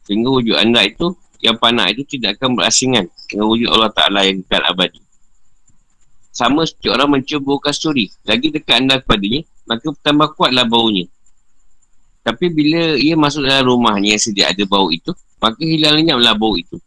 Sehingga 0.05 0.29
wujud 0.29 0.53
anda 0.53 0.85
itu, 0.85 1.17
yang 1.41 1.57
panah 1.57 1.89
itu 1.89 2.05
tidak 2.05 2.37
akan 2.37 2.53
berasingan 2.53 3.09
dengan 3.25 3.45
wujud 3.49 3.73
Allah 3.73 3.89
Ta'ala 3.89 4.21
yang 4.29 4.45
kekal 4.45 4.61
abadi. 4.69 5.01
Sama 6.29 6.61
seperti 6.61 6.87
orang 6.93 7.09
mencium 7.09 7.41
bau 7.41 7.57
kasturi. 7.57 8.13
Lagi 8.21 8.53
dekat 8.53 8.85
anda 8.85 9.01
kepadanya, 9.01 9.41
maka 9.65 9.89
bertambah 9.89 10.37
kuatlah 10.37 10.65
baunya. 10.69 11.09
Tapi 12.21 12.53
bila 12.53 12.95
ia 13.01 13.17
masuk 13.17 13.41
dalam 13.45 13.65
rumahnya 13.65 14.13
yang 14.13 14.21
sedia 14.21 14.53
ada 14.53 14.61
bau 14.69 14.93
itu, 14.93 15.09
maka 15.41 15.57
hilang 15.65 15.97
lenyaplah 15.97 16.37
bau 16.37 16.53
itu. 16.53 16.77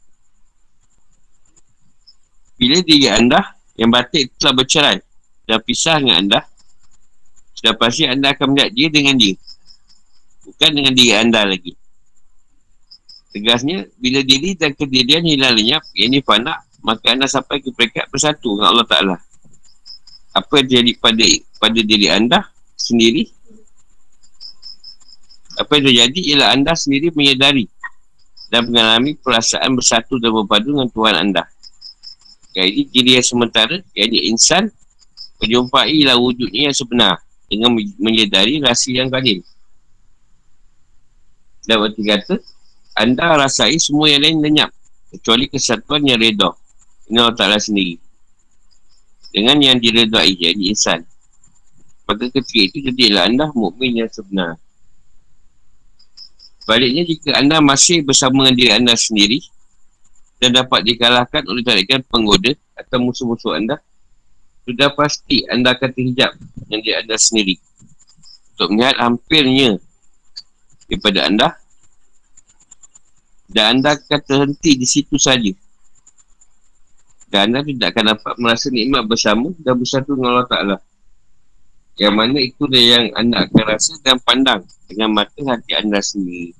Bila 2.54 2.78
diri 2.86 3.10
anda 3.10 3.58
yang 3.74 3.90
batik 3.90 4.30
telah 4.38 4.54
bercerai 4.54 4.98
dan 5.50 5.58
pisah 5.66 5.98
dengan 5.98 6.16
anda, 6.22 6.40
sudah 7.58 7.74
pasti 7.74 8.06
anda 8.06 8.30
akan 8.30 8.54
melihat 8.54 8.70
dia 8.70 8.88
dengan 8.94 9.14
dia. 9.18 9.34
Bukan 10.46 10.70
dengan 10.70 10.92
diri 10.94 11.12
anda 11.18 11.42
lagi. 11.42 11.74
Tegasnya, 13.34 13.90
bila 13.98 14.22
diri 14.22 14.54
dan 14.54 14.70
kejadian 14.78 15.26
hilang 15.26 15.58
lenyap, 15.58 15.82
yang 15.98 16.14
ini 16.14 16.22
fana, 16.22 16.62
maka 16.86 17.10
anda 17.10 17.26
sampai 17.26 17.58
ke 17.58 17.74
peringkat 17.74 18.06
bersatu 18.06 18.54
dengan 18.54 18.70
Allah 18.70 18.86
Ta'ala. 18.86 19.16
Apa 20.30 20.62
yang 20.62 20.66
terjadi 20.70 20.92
pada, 21.02 21.24
pada 21.58 21.80
diri 21.82 22.06
anda 22.06 22.38
sendiri, 22.78 23.26
apa 25.54 25.70
yang 25.78 25.84
terjadi 25.90 26.20
ialah 26.34 26.49
anda 26.54 26.73
sendiri 26.75 27.14
menyedari 27.14 27.70
dan 28.50 28.70
mengalami 28.70 29.14
perasaan 29.18 29.75
bersatu 29.75 30.18
dan 30.18 30.30
berpadu 30.34 30.75
dengan 30.75 30.90
Tuhan 30.90 31.14
anda. 31.14 31.44
Jadi 32.54 32.87
diri 32.87 33.18
yang 33.18 33.26
sementara, 33.26 33.82
yakni 33.99 34.30
insan, 34.30 34.70
menjumpai 35.42 36.06
lah 36.06 36.14
wujudnya 36.14 36.70
yang 36.70 36.76
sebenar 36.76 37.18
dengan 37.50 37.75
menyedari 37.99 38.62
rasa 38.62 38.94
yang 38.94 39.11
kadin. 39.11 39.42
Dan 41.66 41.82
berarti 41.82 42.02
kata, 42.06 42.37
anda 42.94 43.34
rasai 43.34 43.75
semua 43.82 44.06
yang 44.06 44.23
lain 44.23 44.38
lenyap. 44.38 44.70
Kecuali 45.11 45.46
kesatuan 45.50 46.02
yang 46.06 46.18
reda. 46.18 46.50
Ini 47.06 47.18
Allah 47.23 47.34
Ta'ala 47.38 47.58
sendiri. 47.58 47.99
Dengan 49.34 49.58
yang 49.58 49.78
diredai, 49.82 50.34
jadi 50.34 50.62
insan. 50.70 51.02
Pada 52.06 52.26
ketika 52.30 52.61
itu, 52.70 52.78
jadilah 52.90 53.26
anda 53.26 53.50
mukmin 53.54 53.99
yang 53.99 54.11
sebenar. 54.11 54.58
Baliknya, 56.64 57.04
jika 57.04 57.37
anda 57.37 57.61
masih 57.61 58.00
bersama 58.00 58.49
dengan 58.49 58.54
diri 58.56 58.71
anda 58.73 58.94
sendiri, 58.97 59.38
dan 60.40 60.56
dapat 60.56 60.85
dikalahkan 60.85 61.44
oleh 61.49 61.64
tarikan 61.64 62.00
penggoda 62.04 62.52
atau 62.76 62.99
musuh-musuh 63.00 63.56
anda, 63.56 63.80
sudah 64.64 64.92
pasti 64.97 65.44
anda 65.49 65.76
akan 65.76 65.90
terhijab 65.92 66.33
dengan 66.64 66.80
diri 66.80 66.97
anda 67.00 67.16
sendiri. 67.21 67.54
Untuk 68.54 68.68
melihat 68.76 68.97
hampirnya 69.02 69.71
daripada 70.88 71.21
anda 71.26 71.49
dan 73.50 73.78
anda 73.78 73.97
akan 73.97 74.21
terhenti 74.25 74.73
di 74.80 74.87
situ 74.88 75.21
saja. 75.21 75.52
Dan 77.28 77.52
anda 77.52 77.61
tidak 77.66 77.92
akan 77.92 78.04
dapat 78.16 78.35
merasa 78.40 78.66
nikmat 78.73 79.04
bersama 79.04 79.52
dan 79.61 79.75
bersatu 79.76 80.16
dengan 80.16 80.38
Allah 80.38 80.49
Ta'ala. 80.49 80.76
Yang 81.94 82.14
mana 82.14 82.38
itu 82.42 82.64
yang 82.74 83.14
anda 83.14 83.46
akan 83.46 83.64
rasa 83.70 83.94
dan 84.02 84.18
pandang 84.18 84.66
dengan 84.90 85.14
mata 85.14 85.38
hati 85.46 85.72
anda 85.78 86.02
sendiri. 86.02 86.50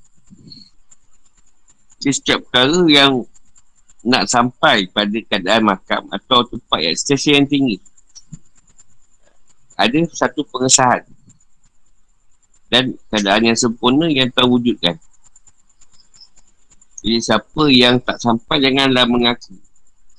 Jadi 1.99 2.12
setiap 2.14 2.47
perkara 2.47 2.87
yang 2.87 3.26
nak 4.05 4.29
sampai 4.29 4.87
pada 4.93 5.19
keadaan 5.25 5.75
makam 5.75 6.05
atau 6.12 6.45
tempat 6.45 6.79
yang 6.85 6.95
stesen 6.95 7.43
yang 7.43 7.49
tinggi. 7.49 7.76
Ada 9.75 10.07
satu 10.12 10.47
pengesahan 10.47 11.03
dan 12.71 12.95
keadaan 13.11 13.50
yang 13.50 13.59
sempurna 13.59 14.07
yang 14.07 14.31
terwujudkan. 14.31 15.00
Jadi 17.03 17.18
siapa 17.20 17.64
yang 17.75 17.99
tak 17.99 18.23
sampai 18.23 18.62
janganlah 18.62 19.05
mengaku. 19.09 19.59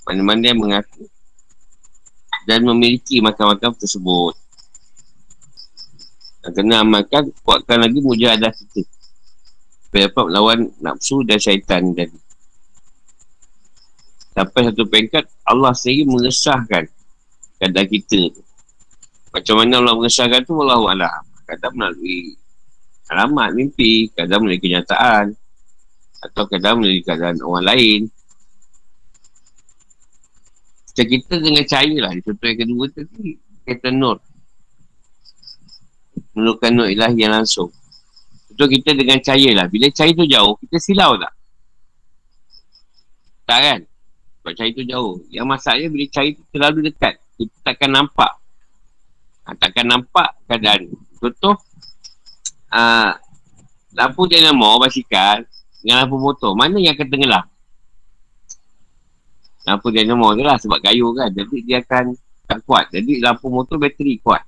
Mana-mana 0.05 0.43
yang 0.43 0.59
mengaku 0.59 1.07
dan 2.45 2.61
memiliki 2.61 3.19
makam-makam 3.25 3.73
tersebut. 3.73 4.37
Kena 6.45 6.85
amalkan, 6.85 7.33
kuatkan 7.41 7.81
lagi 7.81 8.05
mujahadah 8.05 8.53
kita. 8.53 8.85
Supaya 9.89 10.05
dapat 10.11 10.23
melawan 10.29 10.59
nafsu 10.77 11.25
dan 11.25 11.41
syaitan 11.41 11.89
tadi. 11.97 12.19
Sampai 14.35 14.61
satu 14.67 14.83
pengkat 14.85 15.25
Allah 15.47 15.71
sendiri 15.73 16.05
mengesahkan 16.05 16.85
keadaan 17.57 17.87
kita. 17.89 18.29
Macam 19.33 19.55
mana 19.57 19.81
Allah 19.81 19.95
mengesahkan 19.97 20.45
tu 20.45 20.53
Allah 20.61 20.83
Allah. 20.85 21.15
Kadang 21.49 21.73
melalui 21.73 22.37
alamat 23.09 23.49
mimpi, 23.57 24.11
kadang 24.13 24.45
melalui 24.45 24.61
kenyataan 24.61 25.33
atau 26.29 26.43
kadang 26.49 26.81
melalui 26.81 27.01
keadaan 27.01 27.41
orang 27.41 27.65
lain. 27.73 28.01
Macam 30.93 31.05
kita 31.09 31.33
dengan 31.41 31.65
cahaya 31.67 31.97
lah. 32.05 32.11
Contoh 32.21 32.45
yang 32.47 32.59
kedua 32.59 32.85
tadi, 32.93 33.29
kata 33.65 33.89
nur. 33.89 34.17
Menurutkan 36.35 36.75
nur 36.75 36.91
ilahi 36.91 37.15
yang 37.15 37.31
langsung. 37.31 37.71
Contoh 38.51 38.67
kita 38.67 38.91
dengan 38.91 39.19
cahaya 39.23 39.51
lah. 39.63 39.67
Bila 39.71 39.87
cahaya 39.91 40.11
tu 40.11 40.27
jauh, 40.27 40.53
kita 40.59 40.77
silau 40.79 41.15
tak? 41.15 41.33
Tak 43.47 43.59
kan? 43.63 43.79
Sebab 44.39 44.51
cahaya 44.55 44.71
tu 44.75 44.83
jauh. 44.83 45.13
Yang 45.31 45.47
masalahnya 45.47 45.87
bila 45.89 46.05
cahaya 46.11 46.31
tu 46.35 46.43
terlalu 46.51 46.79
dekat. 46.91 47.15
Kita 47.35 47.55
takkan 47.63 47.89
nampak. 47.91 48.31
Ha, 49.47 49.55
takkan 49.59 49.85
nampak 49.87 50.29
keadaan. 50.47 50.91
Contoh. 51.19 51.55
Uh, 52.75 53.15
lampu 53.95 54.27
dinamo 54.27 54.75
basikal 54.75 55.39
dengan 55.79 56.03
lampu 56.03 56.19
motor. 56.19 56.51
Mana 56.51 56.75
yang 56.79 56.99
akan 56.99 57.07
tenggelam? 57.07 57.45
Lampu 59.65 59.87
dinamo 59.89 60.35
tu 60.35 60.43
lah 60.43 60.59
sebab 60.59 60.79
kayu 60.83 61.15
kan. 61.15 61.31
Jadi 61.31 61.57
dia 61.63 61.79
akan 61.79 62.11
tak 62.45 62.59
kuat. 62.67 62.91
Jadi 62.91 63.23
lampu 63.23 63.47
motor 63.47 63.79
bateri 63.79 64.19
kuat. 64.19 64.43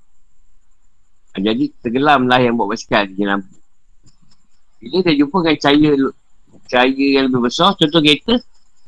Jadi 1.36 1.70
tenggelam 1.84 2.24
lah 2.24 2.40
yang 2.40 2.56
buat 2.56 2.72
basikal 2.72 3.04
di 3.04 3.22
lampu. 3.26 3.52
Bila 4.78 5.02
dia 5.02 5.14
jumpa 5.18 5.36
dengan 5.42 5.58
cahaya 5.58 5.90
cahaya 6.70 7.06
yang 7.18 7.24
lebih 7.28 7.50
besar, 7.50 7.74
contoh 7.74 8.00
kereta, 8.00 8.38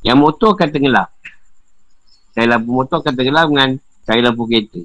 yang 0.07 0.16
motor 0.16 0.55
akan 0.55 0.68
tenggelam. 0.70 1.09
Cahaya 2.33 2.48
lampu 2.57 2.70
motor 2.70 3.03
akan 3.03 3.12
tenggelam 3.14 3.46
dengan 3.50 3.70
cahaya 4.07 4.22
lampu 4.31 4.42
kereta. 4.46 4.81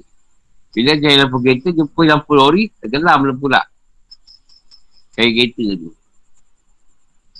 Bila 0.74 0.90
cahaya 0.98 1.16
lampu 1.24 1.36
kereta 1.42 1.68
jumpa 1.72 2.00
lampu 2.04 2.32
lori, 2.34 2.64
tenggelam 2.82 3.18
pula. 3.38 3.62
Cahaya 5.14 5.30
kereta 5.30 5.66
tu. 5.78 5.90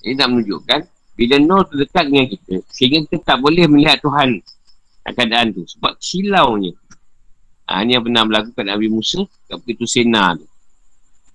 Ini 0.06 0.14
nak 0.14 0.28
menunjukkan, 0.30 0.80
bila 1.16 1.34
Nur 1.42 1.66
tu 1.66 1.74
dekat 1.80 2.04
dengan 2.06 2.26
kita, 2.28 2.54
sehingga 2.70 2.98
kita 3.08 3.16
tak 3.24 3.38
boleh 3.42 3.66
melihat 3.66 3.98
Tuhan 4.04 4.38
keadaan 5.02 5.50
tu. 5.56 5.64
Sebab 5.64 5.98
silaunya. 5.98 6.76
Ha, 7.66 7.82
ini 7.82 7.98
yang 7.98 8.04
pernah 8.06 8.22
berlaku 8.22 8.54
kat 8.54 8.66
Nabi 8.66 8.86
Musa, 8.86 9.26
kat 9.50 9.58
begitu 9.62 9.84
Sena 9.90 10.38
tu. 10.38 10.46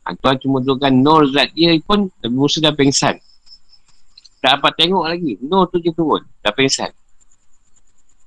Ha, 0.07 0.15
Tuhan 0.15 0.35
cuma 0.39 0.63
tunjukkan 0.63 0.93
Nur 0.95 1.27
zat 1.29 1.51
dia 1.51 1.75
pun, 1.83 2.07
Nabi 2.07 2.35
Musa 2.35 2.63
dah 2.63 2.71
pengsan. 2.71 3.19
Tak 4.41 4.57
dapat 4.57 4.73
tengok 4.73 5.05
lagi. 5.05 5.37
No 5.45 5.69
tu 5.69 5.77
je 5.77 5.93
turun. 5.93 6.25
Dah 6.41 6.49
pengsan. 6.49 6.89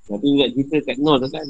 Tapi 0.06 0.26
ingat 0.30 0.48
cerita 0.54 0.76
kat 0.86 0.96
no 1.02 1.18
tu 1.18 1.26
kan. 1.26 1.42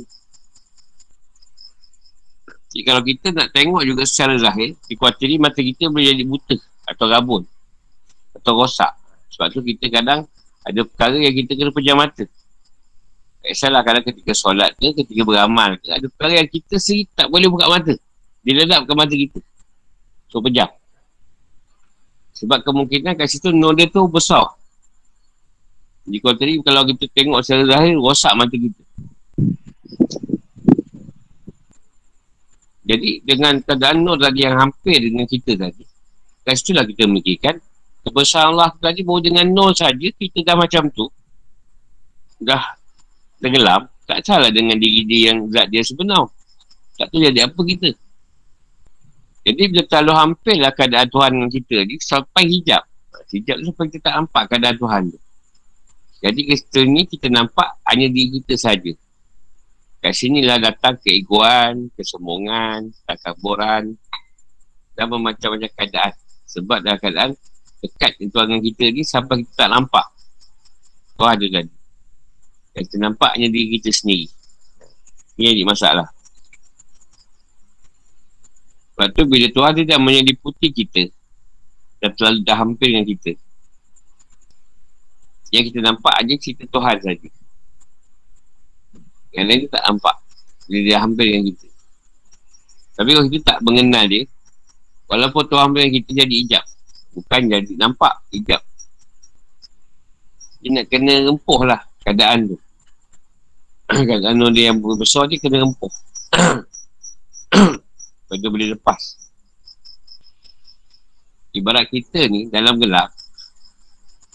Jadi 2.72 2.82
kalau 2.82 3.02
kita 3.06 3.26
nak 3.30 3.48
tengok 3.54 3.82
juga 3.86 4.02
secara 4.08 4.34
zahir, 4.40 4.74
dikuatiri 4.88 5.38
mata 5.38 5.60
kita 5.62 5.86
boleh 5.92 6.10
jadi 6.10 6.24
buta 6.26 6.56
atau 6.90 7.06
rabun 7.06 7.42
atau 8.34 8.52
rosak. 8.58 8.90
Sebab 9.30 9.46
tu 9.52 9.62
kita 9.62 9.92
kadang 9.92 10.26
ada 10.64 10.80
perkara 10.82 11.20
yang 11.20 11.34
kita 11.36 11.54
kena 11.54 11.70
pejam 11.70 12.00
mata. 12.00 12.24
Tak 13.44 13.52
kisahlah 13.52 13.84
kadang 13.84 14.08
ketika 14.08 14.32
solat 14.32 14.72
ke, 14.80 14.96
ketika 15.04 15.20
beramal 15.20 15.76
ke, 15.76 15.92
ada 15.92 16.08
perkara 16.08 16.40
yang 16.40 16.48
kita 16.48 16.80
sendiri 16.80 17.12
tak 17.12 17.28
boleh 17.28 17.52
buka 17.52 17.68
mata. 17.68 17.92
Dia 18.40 18.64
ledapkan 18.64 18.96
mata 18.96 19.12
kita. 19.12 19.36
So 20.32 20.40
pejam. 20.40 20.72
Sebab 22.40 22.64
kemungkinan 22.64 23.20
kat 23.20 23.28
situ 23.28 23.52
nol 23.52 23.76
dia 23.76 23.84
tu 23.92 24.08
besar. 24.08 24.48
Kalau 26.08 26.36
tadi 26.40 26.56
kalau 26.64 26.88
kita 26.88 27.04
tengok 27.12 27.44
secara 27.44 27.68
zahir, 27.68 28.00
rosak 28.00 28.32
mata 28.32 28.56
kita. 28.56 28.82
Jadi 32.88 33.20
dengan 33.28 33.60
keadaan 33.60 34.08
nol 34.08 34.16
tadi 34.16 34.40
yang 34.40 34.56
hampir 34.56 35.04
dengan 35.04 35.28
kita 35.28 35.52
tadi, 35.52 35.84
kat 36.48 36.56
situ 36.56 36.72
lah 36.72 36.88
kita 36.88 37.04
memikirkan, 37.04 37.60
kebesaran 38.08 38.56
Allah 38.56 38.72
tadi 38.80 39.04
baru 39.04 39.20
dengan 39.20 39.52
nol 39.52 39.76
saja, 39.76 40.08
kita 40.16 40.40
dah 40.40 40.56
macam 40.56 40.88
tu, 40.88 41.12
dah 42.40 42.80
tenggelam, 43.44 43.84
tak 44.08 44.24
salah 44.24 44.48
dengan 44.48 44.80
diri 44.80 45.04
dia 45.04 45.36
yang 45.36 45.44
zat 45.52 45.68
dia 45.68 45.84
sebenar. 45.84 46.24
Tak 46.96 47.12
tahu 47.12 47.20
jadi 47.20 47.44
apa 47.44 47.60
kita. 47.60 47.90
Jadi 49.44 49.62
bila 49.68 49.82
terlalu 49.84 50.12
hampir 50.16 50.56
lah 50.56 50.72
keadaan 50.72 51.08
Tuhan 51.12 51.32
kita 51.52 51.76
ni 51.84 52.00
sampai 52.00 52.48
hijab. 52.48 52.80
Hijab 53.28 53.60
tu 53.60 53.64
sampai 53.68 53.86
kita 53.92 54.08
tak 54.08 54.14
nampak 54.24 54.42
keadaan 54.48 54.76
Tuhan 54.80 55.02
tu. 55.12 55.20
Jadi 56.24 56.40
kita 56.48 56.80
ni 56.88 57.04
kita 57.04 57.28
nampak 57.28 57.68
hanya 57.84 58.08
diri 58.08 58.40
kita 58.40 58.56
saja. 58.56 58.92
Kat 60.00 60.12
sinilah 60.16 60.56
datang 60.56 60.96
keegoan, 61.00 61.92
kesombongan, 61.92 62.88
takaburan 63.04 64.00
dan 64.96 65.04
macam-macam 65.12 65.70
keadaan. 65.76 66.14
Sebab 66.48 66.78
dalam 66.80 66.98
keadaan 67.02 67.30
dekat 67.84 68.16
dengan 68.16 68.60
kita 68.64 68.84
ni 68.88 69.02
sampai 69.04 69.44
kita 69.44 69.66
tak 69.66 69.70
nampak. 69.76 70.06
Tuhan 71.20 71.36
ada 71.36 71.46
tadi. 71.60 71.73
Dan 72.74 72.80
kita 72.84 72.96
nampaknya 72.98 73.46
diri 73.48 73.78
kita 73.78 73.94
sendiri. 73.94 74.26
Ini 75.38 75.54
jadi 75.54 75.62
masalah. 75.62 76.10
Sebab 78.94 79.10
tu 79.10 79.26
bila 79.26 79.46
Tuhan 79.50 79.72
dia 79.74 79.94
dah 79.94 79.98
menyeliputi 79.98 80.70
kita 80.70 81.10
dan 81.98 82.10
terlalu 82.14 82.46
dah 82.46 82.56
hampir 82.58 82.94
dengan 82.94 83.06
kita. 83.06 83.32
Yang 85.50 85.64
kita 85.70 85.80
nampak 85.86 86.14
aja 86.18 86.34
cerita 86.38 86.62
Tuhan 86.66 86.96
saja. 86.98 87.28
Yang 89.34 89.44
lain 89.50 89.58
tu 89.66 89.70
tak 89.70 89.82
nampak. 89.86 90.16
Bila 90.66 90.80
dia 90.82 90.98
hampir 91.02 91.26
dengan 91.30 91.44
kita. 91.50 91.68
Tapi 92.94 93.10
kalau 93.10 93.26
kita 93.26 93.44
tak 93.54 93.58
mengenal 93.66 94.04
dia, 94.06 94.22
walaupun 95.10 95.42
Tuhan 95.50 95.68
dengan 95.74 95.92
kita 95.98 96.10
jadi 96.14 96.34
hijab. 96.46 96.64
Bukan 97.14 97.40
jadi 97.50 97.72
nampak 97.78 98.14
hijab. 98.30 98.62
Dia 100.62 100.68
nak 100.70 100.86
kena 100.86 101.14
rempuh 101.26 101.60
lah 101.66 101.82
keadaan 102.06 102.54
tu. 102.54 102.58
keadaan 104.08 104.40
dia 104.54 104.72
yang 104.72 104.80
besar 104.80 105.28
dia 105.28 105.38
kena 105.40 105.60
rempuh. 105.64 105.92
Lepas 108.24 108.36
tu 108.40 108.48
boleh 108.48 108.68
lepas. 108.72 109.02
Ibarat 111.54 111.86
kita 111.86 112.26
ni 112.26 112.50
dalam 112.50 112.82
gelap, 112.82 113.14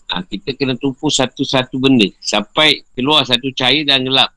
ha, 0.08 0.24
kita 0.24 0.56
kena 0.56 0.80
tumpu 0.80 1.12
satu-satu 1.12 1.76
benda 1.76 2.08
sampai 2.24 2.88
keluar 2.96 3.28
satu 3.28 3.52
cahaya 3.52 3.84
dalam 3.84 4.08
gelap. 4.08 4.32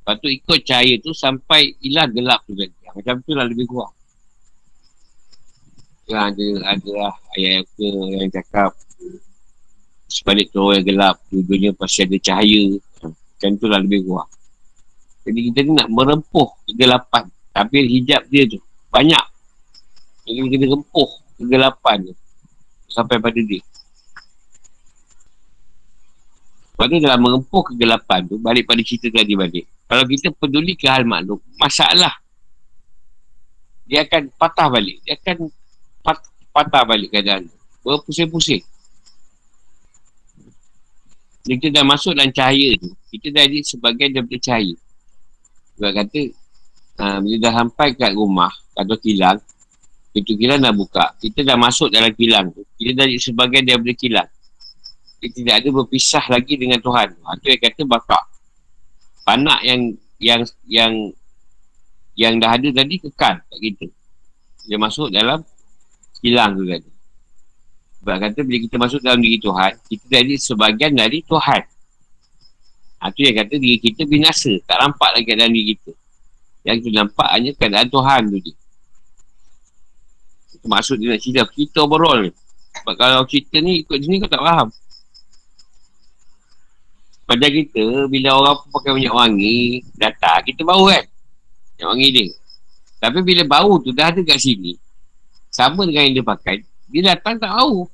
Lepas 0.00 0.14
tu 0.24 0.28
ikut 0.32 0.60
cahaya 0.64 0.94
tu 1.04 1.12
sampai 1.12 1.76
hilang 1.84 2.10
gelap 2.16 2.40
tu 2.48 2.56
tadi. 2.56 2.72
Macam 2.96 3.20
tu 3.20 3.36
lah 3.36 3.44
lebih 3.44 3.68
kurang. 3.68 3.92
Ya, 6.08 6.32
ada, 6.32 6.46
ada 6.66 6.90
lah 6.96 7.14
ayat 7.38 7.64
ke 7.76 7.86
yang 7.88 8.32
cakap 8.32 8.74
sebalik 10.12 10.52
tu 10.52 10.60
yang 10.72 10.84
gelap, 10.84 11.16
dua-duanya 11.32 11.72
pasti 11.72 12.04
ada 12.04 12.16
cahaya. 12.20 12.76
Macam 13.42 13.58
tu 13.58 13.66
lah 13.66 13.82
lebih 13.82 14.06
kurang. 14.06 14.30
Jadi 15.26 15.38
kita 15.50 15.58
ni 15.66 15.74
nak 15.74 15.90
merempuh 15.90 16.46
kegelapan. 16.62 17.26
Tapi 17.50 17.90
hijab 17.90 18.22
dia 18.30 18.46
tu 18.46 18.62
banyak. 18.94 19.26
Jadi 20.30 20.38
kita 20.46 20.70
rempuh 20.70 21.10
kegelapan 21.42 22.06
tu. 22.06 22.14
Sampai 22.86 23.18
pada 23.18 23.34
dia. 23.42 23.58
Tu 26.78 26.98
dalam 27.02 27.18
merempuh 27.18 27.66
kegelapan 27.66 28.30
tu, 28.30 28.38
balik 28.38 28.62
pada 28.62 28.78
cerita 28.86 29.10
tadi 29.10 29.34
balik. 29.34 29.66
Kalau 29.90 30.06
kita 30.06 30.30
peduli 30.38 30.78
ke 30.78 30.86
hal 30.86 31.02
makhluk, 31.02 31.42
masalah. 31.58 32.14
Dia 33.90 34.06
akan 34.06 34.30
patah 34.38 34.70
balik. 34.70 35.02
Dia 35.02 35.18
akan 35.18 35.50
pat- 36.06 36.30
patah 36.54 36.86
balik 36.86 37.10
keadaan. 37.10 37.50
Berpusing-pusing. 37.82 38.62
Kita 41.42 41.66
dah 41.74 41.82
masuk 41.82 42.14
dalam 42.14 42.30
cahaya 42.30 42.78
tu, 42.78 42.90
kita 43.10 43.34
dah 43.34 43.42
jadi 43.50 43.60
sebagian 43.66 44.10
daripada 44.14 44.38
cahaya. 44.38 44.76
Sebab 45.74 45.90
kata, 45.90 46.20
ha, 47.02 47.18
bila 47.18 47.36
dah 47.42 47.52
sampai 47.58 47.88
kat 47.98 48.12
rumah, 48.14 48.52
atau 48.78 48.96
kilang, 48.96 49.42
pintu 50.14 50.38
kilang 50.38 50.62
dah 50.62 50.70
buka. 50.70 51.18
Kita 51.18 51.42
dah 51.42 51.58
masuk 51.58 51.90
dalam 51.90 52.14
kilang 52.14 52.54
tu. 52.54 52.62
Kita 52.78 52.94
dah 52.94 53.06
jadi 53.10 53.20
sebagian 53.20 53.66
daripada 53.66 53.94
kilang 53.98 54.30
dia 55.22 55.30
tidak 55.30 55.54
ada 55.62 55.68
berpisah 55.70 56.24
lagi 56.26 56.58
dengan 56.58 56.82
Tuhan. 56.82 57.14
Ha, 57.14 57.38
tu 57.38 57.46
yang 57.46 57.62
kata 57.62 57.82
bakar. 57.86 58.26
Panak 59.22 59.62
yang 59.62 59.94
yang 60.18 60.42
yang 60.66 60.92
yang 62.18 62.34
dah 62.42 62.58
ada 62.58 62.68
tadi 62.74 62.98
kekal 62.98 63.38
kat 63.38 63.58
kita. 63.62 63.86
Dia 64.66 64.82
masuk 64.82 65.14
dalam 65.14 65.46
hilang 66.26 66.58
tu 66.58 66.66
tadi. 66.66 66.90
Sebab 68.02 68.18
kata 68.18 68.42
bila 68.42 68.58
kita 68.66 68.76
masuk 68.82 68.98
dalam 68.98 69.22
diri 69.22 69.38
Tuhan, 69.38 69.78
kita 69.86 70.04
jadi 70.10 70.34
sebagian 70.34 70.90
dari 70.98 71.22
Tuhan. 71.22 71.62
Ha, 72.98 73.14
tu 73.14 73.22
yang 73.22 73.38
kata 73.38 73.54
diri 73.62 73.78
kita 73.78 74.02
binasa. 74.10 74.50
Tak 74.66 74.74
nampak 74.82 75.14
lagi 75.14 75.30
dalam 75.38 75.54
diri 75.54 75.78
kita. 75.78 75.94
Yang 76.66 76.76
kita 76.82 76.90
nampak 76.98 77.28
hanya 77.30 77.50
keadaan 77.54 77.86
Tuhan 77.86 78.20
tu 78.26 78.38
je. 78.42 78.52
Itu 80.58 80.66
maksud 80.66 80.98
dia 80.98 81.14
nak 81.14 81.22
cerita. 81.22 81.46
Kita 81.46 81.78
overall 81.86 82.26
ni. 82.26 82.34
Sebab 82.82 82.94
kalau 82.98 83.22
cerita 83.30 83.62
ni 83.62 83.86
ikut 83.86 83.94
sini 84.02 84.18
kau 84.18 84.26
tak 84.26 84.42
faham. 84.42 84.68
Pada 87.22 87.46
kita, 87.46 88.10
bila 88.10 88.28
orang 88.34 88.66
pakai 88.66 88.98
minyak 88.98 89.14
wangi, 89.14 89.86
datang, 89.94 90.42
kita 90.42 90.66
bau 90.66 90.90
kan? 90.90 91.06
Minyak 91.78 91.86
wangi 91.86 92.08
dia. 92.10 92.34
Tapi 92.98 93.18
bila 93.22 93.42
bau 93.46 93.78
tu 93.78 93.94
dah 93.94 94.10
ada 94.10 94.18
kat 94.26 94.42
sini, 94.42 94.74
sama 95.54 95.86
dengan 95.86 96.10
yang 96.10 96.18
dia 96.18 96.26
pakai, 96.26 96.66
dia 96.92 97.16
datang 97.16 97.40
tak 97.40 97.48
bau. 97.48 97.88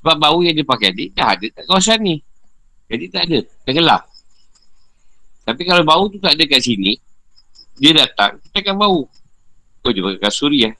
Sebab 0.00 0.16
bau 0.16 0.38
yang 0.40 0.56
dia 0.56 0.64
pakai 0.64 0.90
dia 0.96 1.12
dah 1.12 1.36
ada 1.36 1.46
kat 1.52 1.64
kawasan 1.68 2.00
ni. 2.00 2.16
Jadi 2.88 3.04
tak 3.12 3.22
ada, 3.28 3.38
tergelap. 3.68 4.02
Tapi 5.44 5.62
kalau 5.62 5.82
bau 5.84 6.08
tu 6.08 6.16
tak 6.16 6.34
ada 6.34 6.44
kat 6.48 6.64
sini, 6.64 6.96
dia 7.76 7.92
datang, 7.92 8.40
kita 8.48 8.64
akan 8.64 8.76
bau. 8.80 9.00
Kau 9.84 9.90
dia 9.92 10.00
pakai 10.00 10.22
kasuri 10.24 10.58
ya. 10.64 10.72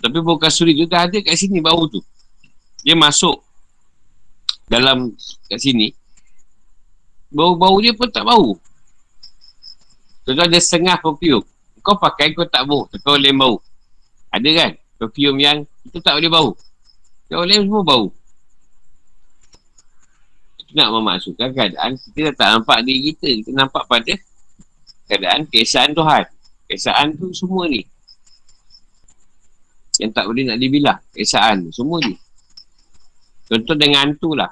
Tapi 0.00 0.18
bau 0.20 0.36
kasuri 0.36 0.76
tu 0.76 0.84
dah 0.84 1.08
ada 1.08 1.18
kat 1.18 1.34
sini 1.34 1.64
bau 1.64 1.88
tu. 1.88 2.04
Dia 2.84 2.92
masuk 2.92 3.40
dalam 4.70 5.10
kat 5.50 5.58
sini 5.58 5.90
bau-bau 7.34 7.74
dia 7.82 7.90
pun 7.90 8.06
tak 8.06 8.22
bau 8.22 8.54
Contoh 10.22 10.46
ada 10.46 10.58
setengah 10.62 10.94
perfume 11.02 11.42
kau 11.82 11.98
pakai 11.98 12.30
kau 12.30 12.46
tak 12.46 12.62
bau 12.70 12.86
kau 13.02 13.18
boleh 13.18 13.34
bau 13.34 13.58
ada 14.30 14.48
kan? 14.54 14.70
Perfume 14.98 15.38
yang 15.42 15.58
kita 15.86 15.98
tak 16.00 16.14
boleh 16.18 16.30
bau. 16.30 16.50
Kau 17.30 17.42
boleh 17.42 17.58
semua 17.62 17.82
bau. 17.82 18.04
Itu 20.58 20.72
nak 20.74 20.90
memasukkan 20.94 21.48
keadaan 21.50 21.98
kita 22.14 22.30
tak 22.34 22.48
nampak 22.58 22.78
diri 22.86 23.14
kita. 23.14 23.28
Kita 23.42 23.50
nampak 23.54 23.86
pada 23.90 24.14
keadaan 25.10 25.46
keesaan 25.50 25.94
Tuhan. 25.94 26.24
Keesaan 26.70 27.06
tu 27.18 27.34
semua 27.34 27.66
ni. 27.66 27.82
Yang 29.98 30.10
tak 30.14 30.24
boleh 30.30 30.44
nak 30.46 30.58
dibilang 30.58 31.00
keesaan 31.10 31.70
semua 31.74 31.98
ni. 32.06 32.14
Contoh 33.50 33.74
dengan 33.74 34.10
hantu 34.10 34.38
lah. 34.38 34.50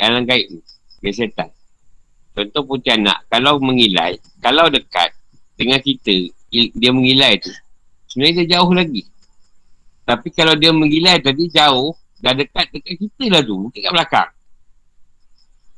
Alam 0.00 0.28
gaib 0.28 0.48
ni. 0.52 0.60
Dia 1.00 1.12
setan. 1.12 1.48
Contoh 2.34 2.66
putih 2.66 2.98
anak 2.98 3.30
kalau 3.30 3.62
mengilai 3.62 4.18
kalau 4.42 4.66
dekat 4.66 5.14
dengan 5.54 5.78
kita 5.78 6.10
dia 6.50 6.90
mengilai 6.90 7.38
tu 7.38 7.54
sebenarnya 8.10 8.42
dia 8.42 8.58
jauh 8.58 8.74
lagi 8.74 9.06
tapi 10.04 10.28
kalau 10.32 10.54
dia 10.54 10.70
mengilai 10.70 11.20
tadi 11.20 11.48
jauh 11.48 11.96
dah 12.20 12.32
dekat 12.36 12.70
dekat 12.72 12.96
kita 13.00 13.24
lah 13.32 13.42
tu 13.44 13.56
mungkin 13.56 13.80
kat 13.80 13.92
belakang 13.92 14.30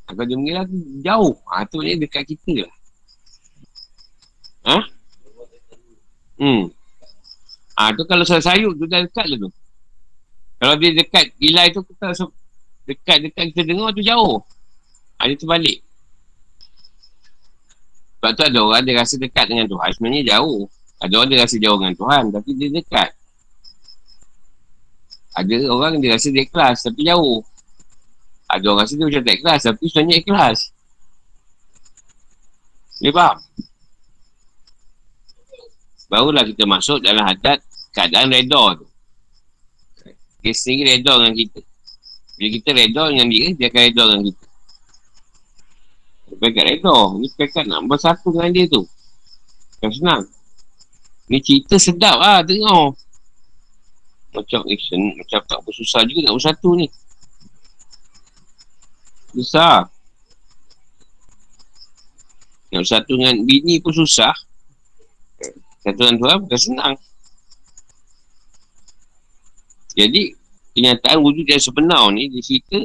kalau 0.06 0.22
dia 0.26 0.36
mengilai 0.38 0.62
tu 0.66 0.76
jauh 1.02 1.34
ha, 1.50 1.66
tu 1.66 1.82
maknanya 1.82 2.06
dekat 2.06 2.22
kita 2.26 2.66
lah 2.66 2.74
ha? 4.66 4.76
hmm 6.42 6.76
ha, 7.76 7.92
tu 7.92 8.02
kalau 8.08 8.24
saya 8.24 8.40
sayuk 8.40 8.74
tu 8.80 8.88
dah 8.88 9.04
dekat 9.04 9.28
lah 9.28 9.38
tu. 9.46 9.50
Kalau 10.56 10.74
dia 10.80 10.90
dekat 10.96 11.36
ilai 11.36 11.68
tu 11.68 11.84
kita 11.84 12.16
dekat-dekat 12.88 13.44
kita 13.52 13.62
dengar 13.68 13.92
tu 13.92 14.00
jauh. 14.00 14.40
Ha, 15.20 15.28
dia 15.28 15.36
terbalik. 15.36 15.84
Sebab 18.16 18.30
tu 18.32 18.42
ada 18.48 18.58
orang 18.64 18.82
dia 18.88 18.96
rasa 18.96 19.20
dekat 19.20 19.46
dengan 19.52 19.68
Tuhan. 19.68 19.88
Sebenarnya 19.92 20.22
jauh. 20.40 20.64
Ada 20.96 21.12
orang 21.12 21.28
dia 21.28 21.38
rasa 21.44 21.56
jauh 21.60 21.76
dengan 21.76 21.94
Tuhan. 21.94 22.22
Tapi 22.32 22.50
dia 22.56 22.68
dekat. 22.72 23.10
Ada 25.36 25.68
orang 25.68 26.00
dia 26.00 26.16
rasa 26.16 26.32
dia 26.32 26.48
ikhlas. 26.48 26.80
Tapi 26.88 27.00
jauh. 27.04 27.44
Ada 28.48 28.64
orang 28.72 28.88
rasa 28.88 28.94
dia 28.96 29.04
macam 29.04 29.22
tak 29.22 29.34
ikhlas. 29.36 29.60
Tapi 29.68 29.84
sebenarnya 29.92 30.16
ikhlas. 30.24 30.58
Dia 33.04 33.12
faham? 33.12 33.36
Barulah 36.06 36.44
kita 36.46 36.64
masuk 36.64 37.04
dalam 37.04 37.26
hadat 37.26 37.60
keadaan 37.92 38.32
redor 38.32 38.80
tu. 38.80 38.86
Dia 40.40 40.54
sendiri 40.54 40.96
redor 40.96 41.20
dengan 41.20 41.34
kita. 41.34 41.60
Bila 42.36 42.48
kita 42.52 42.70
reda 42.76 43.02
dengan 43.08 43.28
dia, 43.32 43.46
dia 43.56 43.66
akan 43.72 43.82
reda 43.82 44.02
dengan 44.06 44.24
kita. 44.28 44.46
Pekat 46.36 46.64
reda. 46.68 46.96
Ni 47.16 47.26
pekat 47.32 47.64
nak 47.64 47.80
bersatu 47.88 48.28
dengan 48.30 48.50
dia 48.52 48.64
tu. 48.68 48.82
Bukan 49.76 49.90
senang. 49.90 50.22
Ni 51.26 51.42
cerita 51.42 51.80
sedap 51.80 52.16
lah 52.20 52.44
tengok. 52.44 52.94
Macam 54.36 54.60
action, 54.68 55.00
macam 55.16 55.40
tak 55.48 55.58
bersusah 55.64 56.04
juga 56.04 56.28
nak 56.28 56.34
bersatu 56.36 56.70
ni. 56.76 56.86
Susah. 59.32 59.88
Nak 62.68 62.80
bersatu 62.84 63.12
dengan 63.16 63.40
bini 63.48 63.80
pun 63.80 63.96
susah. 63.96 64.36
Satu 65.80 66.00
dengan 66.04 66.16
Tuhan 66.20 66.36
bukan 66.44 66.60
senang. 66.60 66.94
Jadi, 69.96 70.36
kenyataan 70.76 71.24
wujud 71.24 71.48
yang 71.48 71.62
sebenar 71.62 72.04
ni 72.12 72.28
dia 72.28 72.44
cerita 72.44 72.84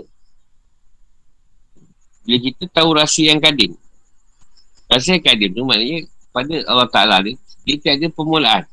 bila 2.24 2.38
kita 2.40 2.64
tahu 2.72 2.96
rahsia 2.96 3.36
yang 3.36 3.44
kadin 3.44 3.76
Rasa 4.92 5.16
kadim 5.24 5.56
tu 5.56 5.64
maknanya 5.64 6.04
pada 6.36 6.52
Allah 6.68 6.88
Ta'ala 6.92 7.24
ni, 7.24 7.40
dia 7.64 7.80
tiada 7.80 8.12
permulaan. 8.12 8.68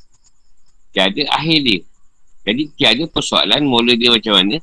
Tiada 0.90 1.22
akhir 1.30 1.58
dia. 1.62 1.78
Jadi 2.48 2.62
tiada 2.80 3.04
persoalan 3.12 3.60
mula 3.68 3.92
dia 3.92 4.08
macam 4.08 4.40
mana 4.40 4.56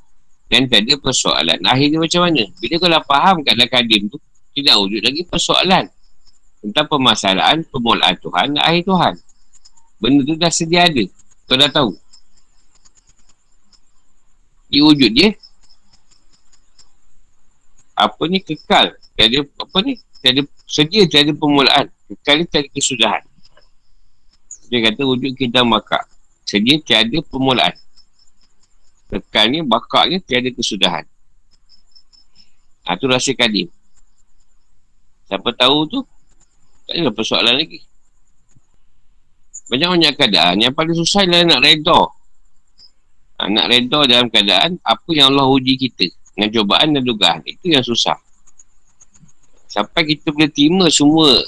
dan 0.49 0.65
tiada 0.65 0.97
persoalan 0.97 1.61
akhir 1.61 1.87
dia 1.93 1.99
macam 2.01 2.21
mana. 2.25 2.43
Bila 2.57 2.73
kau 2.81 2.89
dah 2.89 3.03
faham 3.05 3.35
keadaan 3.45 3.69
kadim 3.69 4.09
tu, 4.09 4.17
tidak 4.57 4.73
wujud 4.81 5.05
lagi 5.05 5.21
persoalan 5.21 5.85
tentang 6.65 6.89
permasalahan 6.89 7.61
permulaan 7.69 8.17
Tuhan 8.17 8.57
dan 8.57 8.61
akhir 8.65 8.89
Tuhan. 8.89 9.13
Benda 10.01 10.21
tu 10.25 10.33
dah 10.33 10.49
sedia 10.49 10.89
ada. 10.89 11.03
Kau 11.45 11.57
dah 11.61 11.69
tahu. 11.69 11.93
Dia 14.73 14.81
wujud 14.81 15.11
dia. 15.13 15.29
Apa 17.93 18.25
ni 18.25 18.41
kekal. 18.41 18.97
Tiada 19.13 19.45
apa 19.45 19.77
ni. 19.85 20.01
Tiada 20.25 20.41
sedia 20.65 21.05
tiada 21.05 21.37
permulaan. 21.37 21.85
Kekal 22.09 22.35
ni 22.41 22.45
tiada 22.49 22.67
kesudahan. 22.73 23.23
Dia 24.73 24.89
kata 24.89 25.05
wujud 25.05 25.37
kita 25.37 25.61
makak. 25.61 26.14
Sedia 26.45 26.77
tiada 26.77 27.17
permulaan. 27.25 27.73
Kekal 29.09 29.49
ni 29.49 29.59
bakaknya 29.65 30.21
tiada 30.21 30.49
kesudahan. 30.53 31.05
Ha, 32.85 32.93
tu 33.01 33.09
rahsia 33.09 33.33
kadim. 33.33 33.65
Siapa 35.25 35.49
tahu 35.57 35.89
tu, 35.89 35.99
tak 36.85 37.01
ada 37.01 37.09
persoalan 37.09 37.57
lagi. 37.57 37.81
Banyak-banyak 39.65 40.13
keadaan 40.13 40.61
yang 40.61 40.73
paling 40.77 40.93
susah 40.93 41.25
adalah 41.25 41.57
nak 41.57 41.61
reda. 41.65 41.99
Ha, 43.41 43.49
nak 43.49 43.65
reda 43.73 43.99
dalam 44.05 44.29
keadaan 44.29 44.77
apa 44.85 45.09
yang 45.09 45.33
Allah 45.33 45.49
uji 45.49 45.81
kita. 45.81 46.13
Dengan 46.37 46.53
cobaan 46.61 46.93
dan 46.93 47.01
dugaan. 47.01 47.41
Itu 47.41 47.73
yang 47.73 47.81
susah. 47.81 48.21
Sampai 49.65 50.05
kita 50.13 50.29
boleh 50.29 50.51
terima 50.53 50.85
semua 50.93 51.41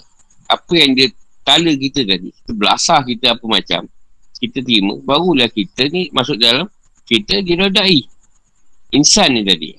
apa 0.50 0.74
yang 0.74 0.98
dia 0.98 1.14
tala 1.46 1.70
kita 1.76 2.02
tadi. 2.02 2.34
Kita 2.34 2.52
belasah 2.58 3.00
kita 3.06 3.38
apa 3.38 3.46
macam. 3.46 3.86
Kita 4.38 4.62
terima. 4.62 4.94
Barulah 5.02 5.50
kita 5.50 5.90
ni 5.90 6.14
masuk 6.14 6.38
dalam 6.38 6.70
kita 7.10 7.42
dirodai. 7.42 8.06
Insan 8.94 9.36
ni 9.36 9.42
tadi. 9.42 9.74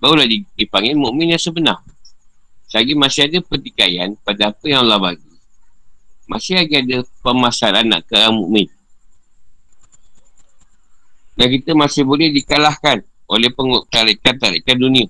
Barulah 0.00 0.28
dipanggil 0.28 0.96
mukmin 0.96 1.32
yang 1.32 1.42
sebenar. 1.42 1.80
Selagi 2.70 2.94
masih 2.94 3.26
ada 3.26 3.38
pertikaian 3.42 4.14
pada 4.22 4.54
apa 4.54 4.64
yang 4.68 4.86
Allah 4.86 5.00
bagi. 5.00 5.30
Masih 6.30 6.54
lagi 6.62 6.78
ada 6.78 7.02
permasalahan 7.24 7.90
nak 7.90 8.06
ke 8.06 8.14
orang 8.14 8.36
mukmin. 8.38 8.68
Dan 11.34 11.48
kita 11.50 11.74
masih 11.74 12.06
boleh 12.06 12.30
dikalahkan 12.30 13.02
oleh 13.26 13.50
tarikan-tarikan 13.90 14.76
dunia. 14.78 15.08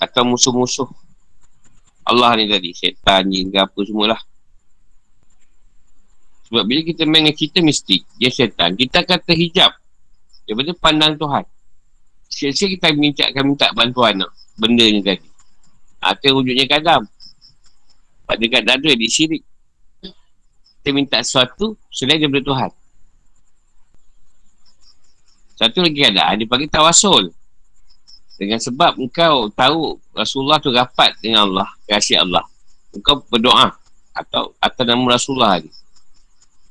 Atau 0.00 0.24
musuh-musuh 0.24 0.88
Allah 2.06 2.38
ni 2.40 2.48
tadi. 2.48 2.72
Setan, 2.72 3.28
jin 3.28 3.52
ke 3.52 3.58
apa 3.60 3.76
semualah. 3.82 4.20
Sebab 6.46 6.62
bila 6.62 6.80
kita 6.86 7.02
main 7.02 7.26
dengan 7.26 7.34
cerita 7.34 7.58
mistik, 7.58 8.06
dia 8.22 8.30
setan, 8.30 8.78
kita 8.78 9.02
akan 9.02 9.18
terhijab 9.26 9.74
daripada 10.46 10.72
pandang 10.78 11.18
Tuhan. 11.18 11.44
Siap-siap 12.30 12.68
kita 12.78 12.86
minta, 12.94 13.26
akan 13.26 13.44
minta 13.54 13.66
bantuan 13.74 14.14
nak 14.22 14.30
benda 14.54 14.86
ni 14.86 15.02
tadi. 15.02 15.26
Atau 15.98 16.38
wujudnya 16.38 16.70
kadam. 16.70 17.02
Pada 18.26 18.38
dekat 18.42 18.62
dada 18.66 18.90
di 18.90 19.06
syirik. 19.06 19.42
Kita 20.02 20.90
minta 20.94 21.18
sesuatu 21.22 21.74
selain 21.90 22.22
daripada 22.22 22.46
Tuhan. 22.46 22.70
Satu 25.56 25.78
lagi 25.82 25.98
keadaan 25.98 26.34
dia 26.38 26.46
panggil 26.46 26.70
tawasul. 26.70 27.32
Dengan 28.36 28.60
sebab 28.60 29.00
engkau 29.00 29.48
tahu 29.56 29.96
Rasulullah 30.12 30.60
tu 30.60 30.68
rapat 30.68 31.16
dengan 31.24 31.48
Allah, 31.48 31.68
kasih 31.88 32.20
Allah. 32.20 32.44
Engkau 32.92 33.24
berdoa 33.32 33.72
atau 34.12 34.52
atau 34.60 34.82
nama 34.84 35.16
Rasulullah 35.16 35.56
ni. 35.64 35.72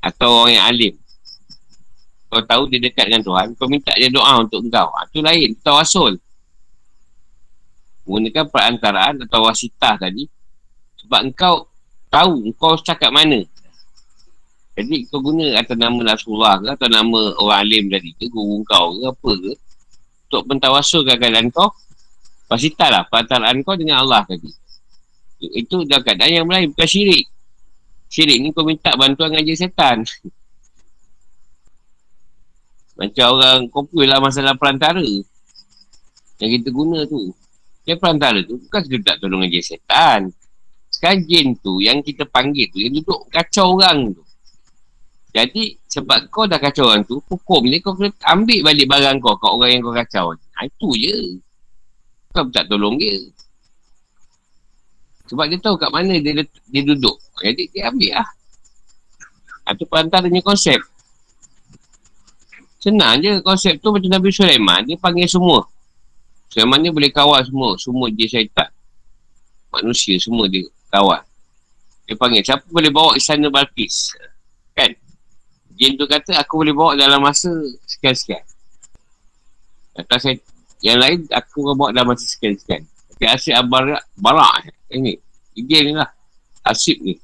Atau 0.05 0.29
orang 0.29 0.53
yang 0.53 0.65
alim. 0.69 0.93
Kau 2.29 2.45
tahu 2.45 2.69
dia 2.69 2.77
dekat 2.77 3.09
dengan 3.09 3.25
Tuhan, 3.25 3.47
kau 3.57 3.65
minta 3.65 3.89
dia 3.97 4.11
doa 4.13 4.37
untuk 4.45 4.61
engkau. 4.61 4.93
Itu 5.09 5.25
ha, 5.25 5.33
lain, 5.33 5.57
tawasul 5.65 6.21
menggunakan 8.05 8.45
perantaraan 8.47 9.15
atau 9.25 9.49
wasitah 9.49 9.97
tadi 9.97 10.29
sebab 11.01 11.25
engkau 11.25 11.65
tahu 12.13 12.53
engkau 12.53 12.77
cakap 12.77 13.09
mana 13.09 13.41
jadi 14.77 15.09
kau 15.09 15.19
guna 15.25 15.57
atas 15.57 15.73
nama 15.73 16.13
Rasulullah 16.13 16.61
ke 16.61 16.67
atau 16.77 16.87
nama 16.87 17.33
orang 17.41 17.59
alim 17.65 17.83
tadi 17.89 18.13
ke 18.13 18.29
guru 18.29 18.61
kau 18.61 18.93
ke 18.93 19.09
apa 19.09 19.31
ke 19.41 19.53
untuk 20.29 20.43
mentawasulkan 20.45 21.17
keadaan 21.17 21.49
kau 21.49 21.73
wasitah 22.45 22.89
lah 22.93 23.03
perantaraan 23.09 23.65
kau 23.65 23.73
dengan 23.73 24.05
Allah 24.05 24.21
tadi 24.29 24.53
itu 25.41 25.81
dah 25.89 25.99
keadaan 26.05 26.45
yang 26.45 26.47
lain 26.47 26.71
bukan 26.71 26.87
syirik 26.87 27.25
syirik 28.09 28.37
ni 28.41 28.49
kau 28.55 28.65
minta 28.65 28.93
bantuan 28.95 29.33
ngaji 29.33 29.53
setan 29.55 30.05
macam 32.95 33.27
orang 33.35 33.59
komputer 33.67 34.07
lah 34.07 34.19
masalah 34.23 34.55
perantara 34.55 35.03
yang 36.39 36.51
kita 36.51 36.69
guna 36.71 37.03
tu 37.07 37.35
yang 37.85 38.01
perantara 38.01 38.41
tu 38.41 38.57
bukan 38.57 38.81
kita 38.81 39.13
tak 39.13 39.17
tolong 39.21 39.45
aja 39.45 39.61
setan. 39.61 40.33
Sekarang 40.89 41.21
jin 41.29 41.53
tu 41.61 41.77
yang 41.77 42.01
kita 42.01 42.25
panggil 42.25 42.65
tu, 42.73 42.81
yang 42.81 42.97
duduk 42.97 43.29
kacau 43.29 43.77
orang 43.77 44.09
tu. 44.09 44.25
Jadi 45.35 45.77
sebab 45.85 46.33
kau 46.33 46.49
dah 46.49 46.57
kacau 46.57 46.89
orang 46.89 47.05
tu, 47.05 47.21
hukum 47.29 47.61
ni 47.69 47.77
kau 47.83 47.93
kena 47.93 48.09
ambil 48.25 48.65
balik 48.65 48.87
barang 48.89 49.17
kau 49.21 49.37
kat 49.37 49.51
orang 49.53 49.69
yang 49.69 49.81
kau 49.85 49.93
kacau. 49.93 50.25
Ha, 50.33 50.65
itu 50.65 50.89
je. 50.97 51.15
Kau 52.33 52.49
tak 52.49 52.65
tolong 52.65 52.97
dia. 52.97 53.21
Sebab 55.25 55.45
dia 55.49 55.57
tahu 55.57 55.75
kat 55.81 55.89
mana 55.89 56.17
dia, 56.21 56.45
dia 56.45 56.81
duduk. 56.85 57.17
Jadi 57.41 57.69
dia 57.73 57.89
ambil 57.89 58.21
lah. 58.21 58.29
Itu 59.73 59.89
perantaranya 59.89 60.41
konsep. 60.45 60.77
Senang 62.77 63.17
je 63.17 63.41
konsep 63.41 63.81
tu 63.81 63.89
macam 63.89 64.13
Nabi 64.13 64.29
Sulaiman. 64.29 64.85
Dia 64.85 64.93
panggil 65.01 65.25
semua. 65.25 65.65
Sulaiman 66.53 66.77
ni 66.85 66.93
boleh 66.93 67.09
kawal 67.09 67.41
semua. 67.41 67.73
Semua 67.81 68.07
dia 68.13 68.29
syaitan. 68.29 68.69
Manusia 69.73 70.13
semua 70.21 70.45
dia 70.45 70.61
kawal. 70.93 71.25
Dia 72.05 72.13
panggil, 72.13 72.45
siapa 72.45 72.61
boleh 72.69 72.93
bawa 72.93 73.17
istana 73.17 73.49
Balkis? 73.49 74.13
Kan? 74.77 74.93
Jin 75.73 75.97
tu 75.97 76.05
kata, 76.05 76.37
aku 76.37 76.61
boleh 76.61 76.71
bawa 76.77 76.93
dalam 76.93 77.17
masa 77.25 77.49
sekian-sekian. 77.89 78.45
Saya, 79.97 80.37
yang 80.85 81.01
lain 81.01 81.25
aku 81.33 81.65
akan 81.65 81.75
bawa 81.75 81.89
dalam 81.89 82.13
masa 82.13 82.29
sekian-sekian. 82.29 82.85
Tapi 83.15 83.25
asyik 83.31 83.55
barak, 83.71 84.03
barak 84.19 84.67
ini. 84.91 85.15
Dia 85.55 85.87
ni 85.87 85.95
lah. 85.95 86.11
Asyik 86.67 86.99
ni. 86.99 87.15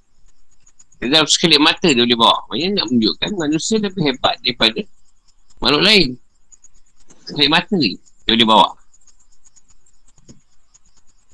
Dia 1.04 1.19
dalam 1.19 1.27
sekelip 1.27 1.60
mata 1.60 1.91
dia 1.91 1.99
boleh 1.99 2.15
bawa. 2.15 2.47
Maksudnya 2.47 2.69
nak 2.80 2.86
menunjukkan 2.88 3.30
manusia 3.36 3.75
lebih 3.84 4.04
hebat 4.08 4.36
daripada 4.39 4.82
makhluk 5.60 5.84
lain. 5.84 6.10
Sekelip 7.27 7.51
mata 7.51 7.73
ni 7.75 7.99
dia 8.23 8.32
boleh 8.39 8.47
bawa. 8.47 8.69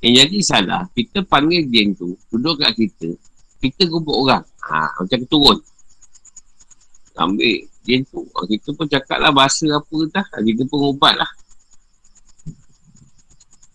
Yang 0.02 0.14
jadi 0.14 0.38
salah, 0.46 0.82
kita 0.94 1.26
panggil 1.26 1.70
jin 1.74 1.94
tu, 1.98 2.14
duduk 2.30 2.62
kat 2.62 2.74
kita, 2.78 3.18
kita 3.62 3.90
gubuk 3.90 4.14
orang. 4.14 4.46
Ha, 4.70 4.94
macam 4.94 5.22
turun. 5.26 5.58
Ambil 7.18 7.66
jin 7.82 8.06
tu, 8.06 8.22
kita 8.46 8.78
pun 8.78 8.86
cakap 8.86 9.18
lah 9.18 9.34
bahasa 9.34 9.66
apa 9.70 9.98
dah, 10.14 10.26
kita 10.42 10.70
pun 10.70 10.94
ubat 10.94 11.18
lah. 11.18 11.32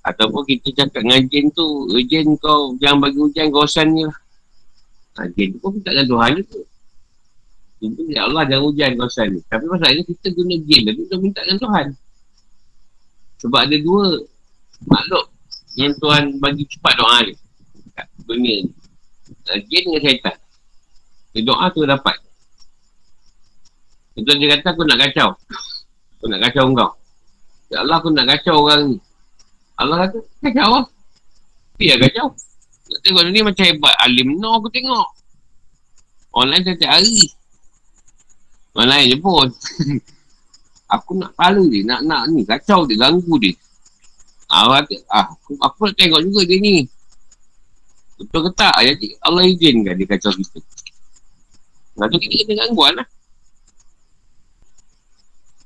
Ataupun 0.03 0.43
kita 0.47 0.69
cakap 0.75 1.07
dengan 1.07 1.23
jin 1.31 1.47
tu, 1.55 1.87
jin 2.11 2.35
kau 2.43 2.75
jangan 2.83 3.07
bagi 3.07 3.19
hujan 3.23 3.55
kawasan 3.55 3.95
ni 3.95 4.03
lah. 4.03 4.19
Ha, 5.19 5.31
jin 5.35 5.55
tu 5.55 5.59
pun 5.63 5.79
dengan 5.79 6.07
Tuhan 6.07 6.31
tu. 6.47 6.61
Jin 7.79 7.91
tu, 7.95 8.03
ya 8.11 8.27
Allah 8.27 8.43
jangan 8.51 8.67
hujan 8.67 8.91
kawasan 8.99 9.27
ni. 9.39 9.41
Tapi 9.47 9.65
masalahnya 9.71 10.03
kita 10.03 10.27
guna 10.35 10.55
jin, 10.67 10.81
tapi 10.91 10.99
kita 11.07 11.15
minta 11.23 11.41
dengan 11.47 11.61
Tuhan. 11.63 11.87
Sebab 13.47 13.61
ada 13.63 13.77
dua 13.79 14.03
makhluk 14.87 15.31
yang 15.79 15.93
Tuhan 15.97 16.37
bagi 16.37 16.65
cepat 16.69 16.95
doa 17.01 17.17
ni 17.25 17.35
kat 17.97 18.07
dunia 18.25 18.55
ni 18.65 18.71
jin 19.69 19.83
dengan 19.89 20.03
syaitan 20.05 20.37
dia 21.33 21.43
doa 21.45 21.67
tu 21.73 21.85
dapat 21.85 22.17
Tuhan 24.17 24.37
dia 24.37 24.49
kata 24.59 24.67
aku 24.77 24.83
nak 24.85 24.99
kacau 25.09 25.29
aku 26.19 26.25
nak 26.29 26.41
kacau 26.49 26.65
kau 26.77 26.91
ya 27.73 27.77
Allah 27.85 27.97
aku 28.01 28.09
nak 28.13 28.27
kacau 28.29 28.57
orang 28.69 28.83
ni 28.93 28.99
Allah 29.83 29.97
kata 30.07 30.19
kacau 30.47 30.69
lah 30.71 30.85
dia 31.77 31.95
kacau 31.99 32.29
nak 32.93 33.01
tengok 33.03 33.23
ni 33.29 33.41
macam 33.43 33.65
hebat 33.67 33.95
alim 34.07 34.29
no 34.39 34.63
aku 34.63 34.69
tengok 34.71 35.09
online 36.33 36.65
setiap 36.65 36.95
hari 36.95 37.27
lain 38.73 39.07
je 39.13 39.17
pun 39.21 39.49
aku 40.95 41.11
nak 41.19 41.35
pala 41.35 41.63
dia 41.67 41.83
nak 41.85 42.01
nak 42.07 42.23
ni 42.31 42.47
kacau 42.47 42.87
dia 42.87 42.97
ganggu 42.97 43.35
dia 43.43 43.55
Ah, 44.53 44.69
kata, 44.69 45.01
ah 45.09 45.33
aku, 45.33 45.57
aku 45.65 45.79
nak 45.89 45.97
tengok 45.97 46.21
juga 46.29 46.45
dia 46.45 46.61
ni. 46.61 46.85
Betul 48.21 48.41
ke 48.45 48.51
tak? 48.53 48.77
Jadi 48.85 49.17
Allah 49.25 49.49
izinkan 49.49 49.97
dia 49.97 50.05
kacau 50.05 50.29
kita. 50.37 50.61
Lepas 51.97 52.07
tu 52.13 52.19
kita 52.21 52.45
kena 52.45 52.69
gangguan 52.69 52.93
lah. 53.01 53.09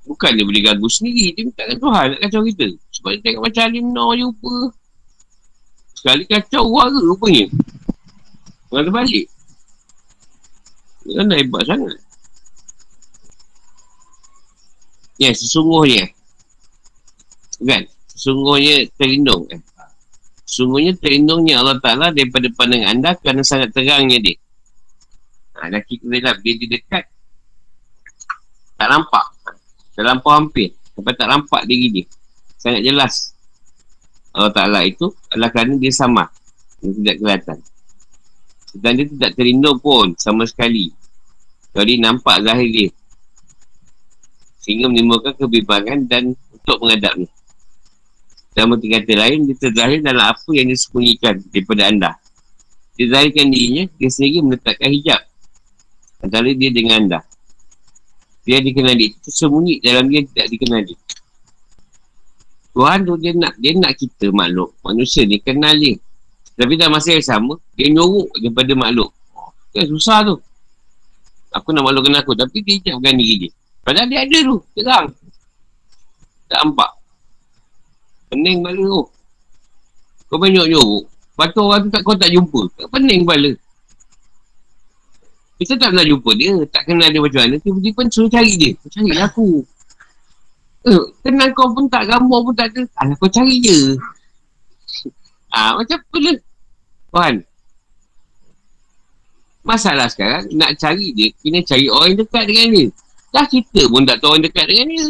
Bukan 0.07 0.31
dia 0.39 0.47
boleh 0.47 0.63
ganggu 0.63 0.87
sendiri. 0.87 1.35
Dia 1.35 1.43
minta 1.43 1.67
dengan 1.67 1.83
Tuhan 1.83 2.07
nak 2.15 2.21
kacau 2.23 2.43
kita. 2.47 2.67
Sebab 2.95 3.11
dia 3.11 3.21
tengok 3.27 3.43
macam 3.43 3.63
Alim 3.67 3.87
no 3.91 4.05
je 4.15 4.25
rupa. 4.25 4.55
sekali 5.97 6.23
kacau 6.31 6.63
warga 6.71 7.01
rupanya. 7.03 7.47
Orang 8.71 8.95
balik. 8.95 9.27
Kan 11.07 11.31
hebat 11.35 11.63
sangat. 11.67 11.99
Ya, 15.17 15.31
sesungguhnya. 15.33 16.07
Kan? 17.63 17.83
Sesungguhnya 18.15 18.87
terlindung. 18.95 19.49
Eh? 19.51 19.61
Sesungguhnya 20.47 20.95
terlindungnya 21.03 21.59
Allah 21.59 21.83
Ta'ala 21.83 22.15
daripada 22.15 22.47
pandangan 22.55 22.89
anda 22.95 23.11
kerana 23.19 23.43
sangat 23.43 23.75
terangnya 23.75 24.23
dia. 24.23 24.37
Ha, 25.57 25.73
dah 25.73 25.83
kita 25.83 26.07
lah. 26.21 26.37
Dia 26.45 26.55
dekat, 26.69 27.05
tak 28.77 28.89
nampak. 28.93 29.36
Terlampau 29.97 30.37
hampir. 30.37 30.77
Sampai 30.93 31.17
tak 31.17 31.29
nampak 31.33 31.65
diri 31.65 31.87
dia. 31.89 32.07
Sangat 32.61 32.85
jelas. 32.85 33.33
Allah 34.37 34.53
Ta'ala 34.53 34.85
itu 34.85 35.09
adalah 35.33 35.49
kerana 35.49 35.81
dia 35.81 35.93
sama. 35.93 36.29
Dia 36.85 36.93
tidak 36.93 37.17
kelihatan. 37.21 37.59
Dan 38.77 38.93
dia 39.01 39.07
tidak 39.09 39.31
terlindung 39.33 39.81
pun 39.81 40.13
sama 40.21 40.45
sekali. 40.45 40.93
Dia 41.73 41.97
nampak 42.01 42.45
zahir 42.45 42.69
dia. 42.69 42.91
Sehingga 44.61 44.93
menimbulkan 44.93 45.37
kebimbangan 45.41 46.05
dan 46.09 46.37
untuk 46.37 46.77
menghadapnya. 46.85 47.29
Dalam 48.57 48.73
berarti 48.73 48.89
kata 48.89 49.13
lain, 49.21 49.39
dia 49.45 49.57
terzahir 49.61 50.01
dalam 50.01 50.25
apa 50.33 50.49
yang 50.57 50.73
dia 50.73 50.81
sembunyikan 50.81 51.35
daripada 51.53 51.83
anda. 51.93 52.11
Dia 52.97 53.07
zahirkan 53.13 53.53
dirinya, 53.53 53.85
dia 54.01 54.09
sendiri 54.09 54.41
meletakkan 54.41 54.89
hijab. 54.89 55.21
Antara 56.25 56.49
dia 56.57 56.71
dengan 56.73 57.05
anda. 57.05 57.21
Dia 58.47 58.63
dikenali, 58.63 59.19
tersembunyi 59.27 59.83
dalam 59.83 60.07
dia 60.07 60.23
tidak 60.23 60.47
dikenali. 60.55 60.95
Tuhan 62.77 62.99
tu 63.03 63.19
dia 63.19 63.33
nak, 63.35 63.59
dia 63.59 63.75
nak 63.75 63.99
kita 63.99 64.31
makhluk. 64.31 64.71
Manusia 64.87 65.27
ni 65.27 65.43
kenal 65.43 65.75
dia. 65.75 65.99
Tapi 66.55 66.79
dalam 66.79 66.95
masa 66.95 67.13
yang 67.13 67.27
sama, 67.27 67.59
dia 67.75 67.91
nyorok 67.91 68.31
daripada 68.39 68.73
makhluk. 68.79 69.11
Kan 69.75 69.85
susah 69.91 70.23
tu. 70.25 70.37
Aku 71.53 71.75
nak 71.75 71.85
makhluk 71.89 72.07
kenal 72.07 72.23
aku. 72.23 72.39
Tapi 72.39 72.63
dia 72.63 72.79
hijabkan 72.79 73.19
diri 73.19 73.35
dia. 73.45 73.51
Padahal 73.83 74.07
dia 74.07 74.23
ada 74.23 74.39
tu. 74.39 74.57
Terang. 74.79 75.07
Tak 76.47 76.59
nampak. 76.63 76.91
Pening 78.31 78.63
kepala 78.63 78.83
tu. 78.85 79.05
Kau 80.27 80.39
banyak 80.39 80.67
nyorok. 80.71 81.05
Lepas 81.07 81.49
tu 81.53 81.61
orang 81.61 81.81
tu 81.85 81.91
tak, 81.93 82.03
kau 82.07 82.17
tak 82.17 82.31
jumpa. 82.31 82.61
Tak 82.79 82.87
pening 82.95 83.21
kepala. 83.27 83.51
Kita 85.57 85.73
tak 85.81 85.89
pernah 85.93 86.05
jumpa 86.05 86.31
dia. 86.37 86.55
Tak 86.69 86.83
kenal 86.85 87.09
dia 87.09 87.21
macam 87.21 87.41
mana. 87.49 87.57
Tiba-tiba 87.61 88.01
suruh 88.13 88.29
cari 88.29 88.53
dia. 88.61 88.71
Kau 88.77 88.89
cari 88.93 89.13
aku. 89.17 89.49
Eh, 90.87 91.05
kenal 91.25 91.51
kau 91.57 91.75
pun 91.75 91.91
tak, 91.91 92.07
gambar 92.07 92.39
pun 92.47 92.55
tak 92.55 92.71
ada. 92.71 92.83
Alah 93.03 93.17
kau 93.19 93.27
cari 93.27 93.59
je. 93.59 93.99
Ah, 95.51 95.75
macam 95.81 95.99
apa? 95.99 96.19
Tuhan. 97.11 97.35
Masalah 99.67 100.07
sekarang, 100.07 100.47
nak 100.55 100.79
cari 100.79 101.11
dia, 101.11 101.27
kena 101.43 101.59
cari 101.67 101.91
orang 101.91 102.15
dekat 102.15 102.45
dengan 102.47 102.67
dia. 102.71 102.87
Dah 103.35 103.47
kita 103.51 103.91
pun 103.91 104.07
tak 104.07 104.23
tahu 104.23 104.39
orang 104.39 104.47
dekat 104.47 104.65
dengan 104.71 104.87
dia. 104.95 105.07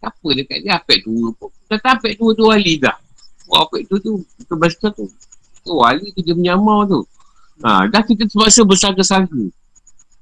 Apa 0.00 0.28
dekat 0.32 0.58
dia? 0.64 0.80
Apek 0.80 1.04
tua 1.04 1.28
pun. 1.36 1.52
Kata 1.68 2.00
apek 2.00 2.16
tua 2.16 2.32
tu 2.32 2.48
wali 2.48 2.80
dah. 2.80 2.96
Oh, 3.52 3.68
apek 3.68 3.84
tu, 3.84 4.00
tu 4.00 4.54
besar 4.56 4.96
tu. 4.96 5.12
Tu 5.60 5.72
wali 5.76 6.08
tu 6.16 6.24
dia 6.24 6.32
menyamar 6.32 6.88
tu. 6.88 7.04
Ha, 7.66 7.90
dah 7.90 8.02
kita 8.06 8.30
terpaksa 8.30 8.62
bersangka-sangka. 8.62 9.50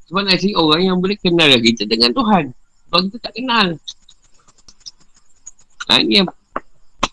Sebab 0.09 0.23
nak 0.25 0.39
cari 0.39 0.55
orang 0.57 0.83
yang 0.87 0.97
boleh 1.03 1.19
kenal 1.19 1.51
kita 1.61 1.85
dengan 1.85 2.15
Tuhan. 2.15 2.55
Kalau 2.89 3.03
kita 3.11 3.19
tak 3.29 3.33
kenal. 3.37 3.67
Ha, 5.91 6.01
ini 6.01 6.23
yang 6.23 6.27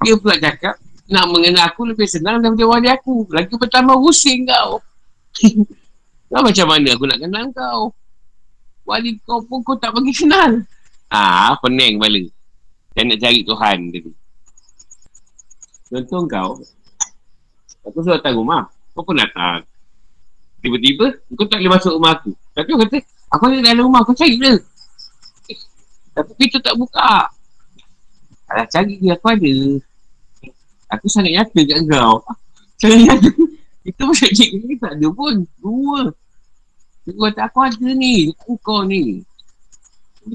dia 0.03 0.15
pula 0.19 0.36
cakap, 0.39 0.75
nak 1.12 1.25
mengenal 1.31 1.67
aku 1.67 1.88
lebih 1.89 2.07
senang 2.07 2.39
daripada 2.39 2.63
wali 2.69 2.88
aku. 2.88 3.27
Lagi 3.31 3.55
pertama 3.55 3.97
rusing 3.97 4.47
kau. 4.47 4.79
nah, 6.31 6.41
macam 6.47 6.65
mana 6.69 6.88
aku 6.95 7.05
nak 7.07 7.19
kenal 7.19 7.45
kau? 7.51 7.81
Wali 8.83 9.19
kau 9.23 9.43
pun 9.43 9.59
kau 9.63 9.75
tak 9.75 9.91
bagi 9.91 10.13
kenal. 10.15 10.63
Ah, 11.12 11.51
ha, 11.51 11.59
pening 11.59 11.99
kepala. 11.99 12.23
Saya 12.93 13.03
nak 13.09 13.19
cari 13.19 13.39
Tuhan 13.41 13.77
tadi. 13.89 14.12
Contoh 15.93 16.21
kau, 16.25 16.49
aku 17.86 17.97
sudah 18.01 18.17
datang 18.17 18.38
rumah. 18.38 18.65
Kau 18.93 19.05
pun 19.05 19.17
datang. 19.17 19.65
Tiba-tiba, 20.63 21.12
kau 21.36 21.43
tak 21.43 21.60
boleh 21.60 21.71
masuk 21.76 21.91
rumah 21.99 22.15
aku. 22.15 22.32
Tapi 22.56 22.67
kau 22.71 22.80
kata, 22.88 22.97
aku 23.36 23.43
ada 23.52 23.58
dalam 23.60 23.84
rumah, 23.91 24.02
kau 24.08 24.15
cari 24.15 24.39
dia. 24.39 24.56
Tapi 26.15 26.32
pintu 26.39 26.58
tak 26.63 26.80
buka. 26.80 27.28
Alah, 28.47 28.65
cari 28.71 28.95
dia, 28.95 29.19
aku 29.19 29.28
ada. 29.28 29.54
Aku 30.95 31.06
sangat 31.12 31.36
nyata 31.36 31.60
kat 31.67 31.80
kau. 31.89 32.23
Sangat 32.80 32.99
nyata. 33.04 33.30
Itu 33.84 34.02
macam 34.08 34.30
cik 34.32 34.49
ni 34.63 34.76
tak 34.80 34.95
ada 34.95 35.08
pun. 35.12 35.36
Dua. 35.60 36.08
Dia 37.04 37.12
kata, 37.12 37.41
aku 37.52 37.60
ada 37.67 37.89
ni. 37.91 38.32
Kau 38.63 38.88
ni. 38.88 39.19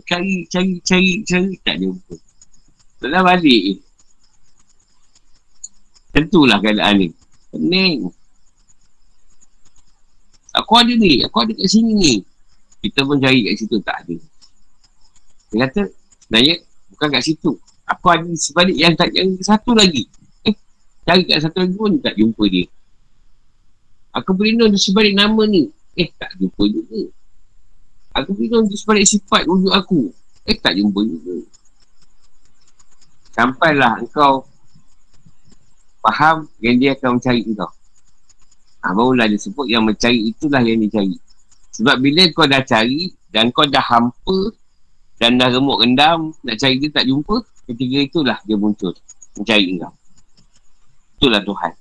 Cari, 0.04 0.44
cari, 0.52 0.76
cari, 0.84 1.24
cari. 1.24 1.56
Tak 1.64 1.80
jumpa. 1.80 2.14
Setelah 2.98 3.22
balik 3.22 3.78
Tentulah 6.10 6.58
keadaan 6.58 6.98
ni 6.98 7.08
Pening 7.54 8.10
Aku 10.58 10.72
ada 10.74 10.90
ni 10.90 11.22
Aku 11.22 11.36
ada 11.38 11.54
kat 11.54 11.68
sini 11.70 11.92
ni. 11.94 12.14
Kita 12.82 13.06
pun 13.06 13.22
cari 13.22 13.46
kat 13.46 13.54
situ 13.62 13.78
Tak 13.82 13.96
ada. 14.04 14.16
Dia 15.54 15.56
kata 15.66 15.82
Sebenarnya 16.26 16.54
Bukan 16.94 17.08
kat 17.14 17.22
situ. 17.22 17.50
Aku 17.86 18.06
ada 18.10 18.26
sebalik 18.34 18.76
yang 18.76 18.98
tak 18.98 19.14
Yang 19.14 19.46
satu 19.46 19.72
lagi. 19.72 20.10
Eh 20.42 20.54
Cari 21.06 21.22
kat 21.30 21.38
satu 21.46 21.62
lagi 21.62 21.74
pun 21.78 22.02
Tak 22.02 22.18
jumpa 22.18 22.44
dia. 22.50 22.66
Aku 24.18 24.34
berlindung 24.34 24.74
di 24.74 24.80
sebalik 24.80 25.14
nama 25.14 25.46
ni. 25.46 25.70
Eh 25.94 26.10
tak 26.16 26.34
jumpa 26.40 26.62
juga. 26.66 27.02
Aku 28.18 28.34
berlindung 28.34 28.66
di 28.66 28.74
sebalik 28.74 29.04
sifat 29.06 29.46
wujud 29.46 29.70
aku. 29.70 30.10
Eh 30.48 30.56
tak 30.58 30.74
jumpa 30.74 31.00
juga. 31.06 31.44
Sampailah 33.36 34.02
engkau 34.02 34.42
faham 36.02 36.50
yang 36.58 36.76
dia 36.80 36.98
akan 36.98 37.20
mencari 37.20 37.46
engkau. 37.46 37.70
Ha, 38.88 38.96
barulah 38.96 39.28
dia 39.28 39.36
sebut 39.36 39.68
yang 39.68 39.84
mencari 39.84 40.32
itulah 40.32 40.64
yang 40.64 40.80
dia 40.80 40.96
cari. 40.96 41.12
Sebab 41.76 42.00
bila 42.00 42.24
kau 42.32 42.48
dah 42.48 42.64
cari 42.64 43.12
dan 43.28 43.52
kau 43.52 43.68
dah 43.68 43.84
hampa 43.84 44.48
dan 45.20 45.36
dah 45.36 45.52
remuk 45.52 45.84
rendam 45.84 46.32
nak 46.40 46.56
cari 46.56 46.80
dia 46.80 46.88
tak 46.88 47.04
jumpa, 47.04 47.44
ketika 47.68 47.98
itulah 48.00 48.38
dia 48.48 48.56
muncul 48.56 48.96
mencari 49.36 49.76
engkau. 49.76 49.92
Itulah 51.20 51.44
Tuhan. 51.44 51.72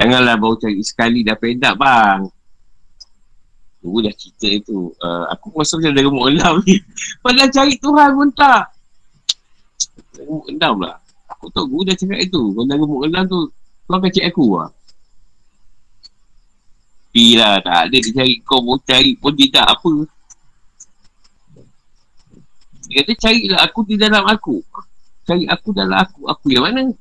Janganlah 0.00 0.34
baru 0.40 0.56
cari 0.56 0.80
sekali 0.80 1.20
dah 1.20 1.36
pedak 1.36 1.76
bang. 1.76 2.24
Tunggu 3.84 4.08
dah 4.08 4.14
cerita 4.16 4.48
itu. 4.48 4.88
Uh, 5.04 5.28
aku 5.36 5.52
rasa 5.52 5.76
macam 5.76 5.92
dah 5.92 6.02
remuk 6.08 6.24
rendam 6.32 6.54
ni. 6.64 6.80
Padahal 7.24 7.50
cari 7.52 7.74
Tuhan 7.76 8.08
pun 8.16 8.28
tak. 8.32 8.64
Gemuk 10.16 10.48
rendam 10.48 10.80
lah. 10.80 10.96
Aku 11.36 11.52
tahu 11.52 11.68
guru 11.68 11.92
dah 11.92 11.96
cakap 11.96 12.24
itu. 12.24 12.40
Kalau 12.40 12.64
dah 12.64 12.76
gemuk 12.80 13.00
rendam 13.04 13.24
tu, 13.28 13.40
kau 13.84 14.00
akan 14.00 14.08
cek 14.08 14.26
aku 14.32 14.44
lah. 14.56 14.72
Pilah, 17.16 17.64
tak 17.64 17.88
ada 17.88 17.96
dia 17.96 18.12
cari 18.12 18.44
kau 18.44 18.60
mau 18.60 18.76
cari 18.84 19.16
pun 19.16 19.32
tidak 19.32 19.64
apa. 19.64 19.92
Dia 22.92 23.00
kata 23.00 23.12
carilah 23.16 23.60
aku 23.64 23.80
di 23.88 23.96
dalam 23.96 24.20
aku. 24.28 24.60
Cari 25.24 25.48
aku 25.48 25.68
dalam 25.72 25.96
aku. 25.96 26.28
Aku 26.28 26.46
yang 26.52 26.68
mana? 26.68 26.92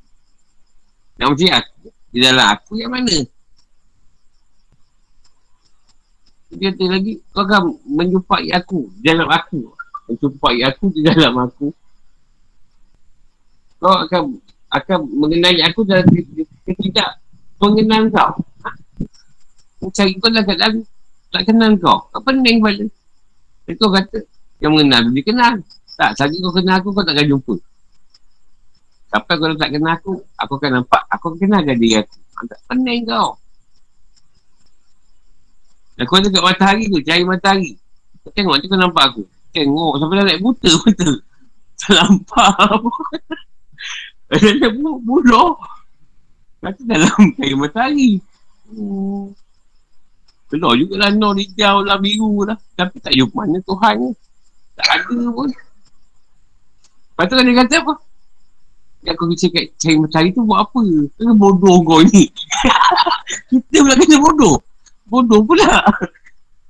Yang 1.19 1.29
macam 1.35 1.51
aku. 1.59 1.91
Di 2.15 2.19
dalam 2.23 2.47
aku 2.47 2.71
yang 2.79 2.91
mana? 2.95 3.17
Dia 6.55 6.71
kata 6.71 6.85
lagi, 6.87 7.19
kau 7.35 7.43
akan 7.43 7.63
menjumpai 7.83 8.47
aku 8.55 8.87
di 8.95 9.11
dalam 9.11 9.27
aku. 9.27 9.67
Menjumpai 10.07 10.63
aku 10.63 10.95
di 10.95 11.03
dalam 11.03 11.35
aku 11.43 11.75
kau 13.85 13.95
akan 14.01 14.41
akan 14.73 14.99
mengenali 15.13 15.61
aku 15.61 15.85
dalam 15.85 16.09
tidak 16.09 17.21
mengenal 17.61 18.09
kau. 18.09 18.33
Ha? 19.85 19.93
Cari 19.93 20.17
kau 20.17 20.33
dalam 20.33 20.81
tak 21.29 21.43
kenal 21.45 21.71
kau. 21.77 22.09
Kau 22.09 22.21
pening 22.25 22.57
pada. 22.63 22.85
Jadi 23.65 23.77
kau 23.77 23.91
kata 23.93 24.19
yang 24.63 24.73
mengenal 24.73 25.13
dia 25.13 25.21
kenal. 25.21 25.53
Tak, 25.95 26.11
lagi 26.19 26.37
kau 26.41 26.53
kenal 26.53 26.75
aku, 26.81 26.89
kau 26.91 27.05
takkan 27.05 27.25
jumpa. 27.29 27.55
Sampai 29.13 29.33
kau 29.37 29.53
tak 29.55 29.71
kenal 29.71 29.93
aku, 29.95 30.13
aku 30.39 30.53
akan 30.57 30.71
nampak. 30.81 31.01
Aku 31.13 31.23
akan 31.33 31.39
kenal 31.39 31.59
dengan 31.61 31.77
diri 31.77 31.95
aku. 32.01 32.15
Tak 32.49 32.59
pening 32.71 33.01
kau. 33.05 33.29
Aku 35.95 36.13
ada 36.19 36.27
kat 36.27 36.43
matahari 36.43 36.91
tu, 36.91 36.99
cari 36.99 37.23
matahari. 37.23 37.71
Kau 38.25 38.31
tengok 38.33 38.53
nanti 38.59 38.67
kau 38.67 38.79
nampak 38.79 39.03
aku. 39.13 39.23
Tengok, 39.55 39.93
sampai 40.01 40.15
dah 40.19 40.25
naik 40.27 40.41
buta 40.43 40.71
betul. 40.83 41.15
Tak 41.75 41.91
nampak 41.91 42.55
Dia 44.31 44.69
bodoh. 45.03 45.59
Kata 46.63 46.81
dalam 46.87 47.35
kain 47.37 47.55
matahari. 47.59 48.19
Hmm. 48.71 49.31
Keluar 50.55 50.79
juga 50.79 50.95
lah 51.03 51.11
no 51.11 51.35
hijau 51.35 51.83
lah 51.83 51.99
biru 51.99 52.47
lah. 52.47 52.55
Tapi 52.79 52.95
tak 53.03 53.11
jumpa 53.11 53.43
mana 53.43 53.59
Tuhan 53.59 53.93
ni. 53.99 54.09
Tak 54.79 54.87
ada 54.87 55.19
pun. 55.35 55.51
Lepas 55.51 57.23
tu 57.27 57.33
kan 57.35 57.43
dia 57.43 57.55
kata 57.59 57.75
apa? 57.83 57.93
Yang 59.03 59.15
kau 59.19 59.27
bisa 59.27 59.45
kat 59.51 59.65
cari 59.75 59.95
matahari 59.99 60.29
tu 60.31 60.47
buat 60.47 60.63
apa? 60.63 60.79
Kena 61.19 61.33
bodoh 61.35 61.83
kau 61.83 61.99
ni. 62.07 62.31
Kita 63.51 63.83
pula 63.83 63.99
kena 63.99 64.17
bodoh. 64.23 64.55
Bodoh 65.11 65.39
pula. 65.43 65.83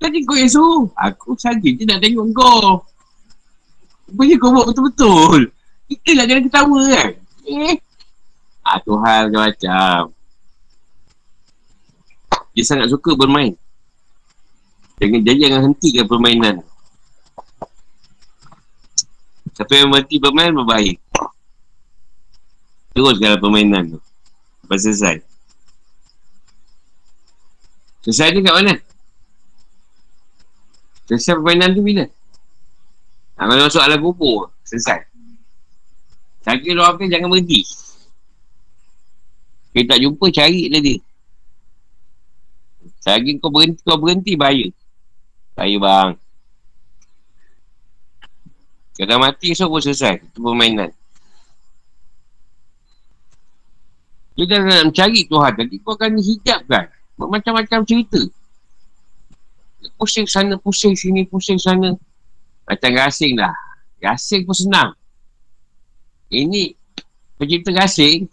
Tadi 0.02 0.18
kau 0.26 0.34
yang 0.34 0.50
suruh. 0.50 0.90
Aku 0.98 1.38
saja 1.38 1.62
je 1.62 1.86
nak 1.86 2.02
tengok 2.02 2.26
kau. 2.34 2.82
Rupanya 4.10 4.36
kau 4.42 4.50
buat 4.50 4.66
betul-betul. 4.74 5.42
Kita 5.94 6.10
lah 6.18 6.26
kena 6.26 6.42
ketawa 6.42 6.80
kan. 6.90 7.10
Eh. 7.46 7.78
Ah, 8.66 8.82
Tuhan 8.82 9.30
macam-macam. 9.30 10.10
Dia 12.58 12.64
sangat 12.66 12.90
suka 12.90 13.14
bermain. 13.14 13.54
Jangan, 14.96 15.20
dia 15.28 15.36
jangan 15.36 15.60
hentikan 15.72 16.06
permainan. 16.08 16.56
Siapa 19.56 19.72
yang 19.76 19.92
mati 19.92 20.16
bermain 20.20 20.52
berbaik. 20.52 21.00
Teruskan 22.96 23.40
permainan 23.40 23.84
tu. 23.96 24.00
Lepas 24.64 24.80
selesai. 24.88 25.20
Selesai 28.08 28.36
ni 28.36 28.40
kat 28.44 28.56
mana? 28.56 28.76
Selesai 31.08 31.40
permainan 31.40 31.76
tu 31.76 31.84
bila? 31.84 32.08
Ha, 33.36 33.42
kalau 33.52 33.68
masuk 33.68 33.84
alam 33.84 34.00
kubur, 34.00 34.48
selesai. 34.64 35.04
Cari 36.46 36.72
luar 36.72 36.96
api, 36.96 37.12
jangan 37.12 37.28
berhenti. 37.28 37.68
Kita 39.76 39.98
tak 39.98 40.00
jumpa, 40.08 40.26
cari 40.32 40.72
lah 40.72 40.80
dia. 40.80 41.04
Selagi 43.04 43.38
kau 43.44 43.52
berhenti, 43.52 43.82
kau 43.84 44.00
berhenti, 44.00 44.40
bahaya. 44.40 44.72
Bahaya 45.56 45.78
bang. 45.80 46.10
Dah 48.96 49.20
mati 49.20 49.52
esok 49.52 49.76
pun 49.76 49.82
selesai. 49.84 50.24
Itu 50.24 50.40
permainan 50.40 50.88
Dia 54.36 54.44
dah 54.48 54.60
nak 54.64 54.82
mencari 54.92 55.28
Tuhan. 55.28 55.52
Jadi 55.56 55.76
kau 55.84 55.96
akan 55.96 56.20
hijabkan 56.20 56.92
Macam-macam 57.16 57.88
cerita. 57.88 58.20
Pusing 59.96 60.28
sana, 60.28 60.60
pusing 60.60 60.96
sini, 60.96 61.24
pusing 61.28 61.60
sana. 61.60 61.96
Macam 62.68 62.92
gasing 62.92 63.40
dah. 63.40 63.56
Gasing 64.00 64.44
pun 64.44 64.56
senang. 64.56 64.92
Ini 66.32 66.76
Pencipta 67.36 67.72
gasing. 67.76 68.32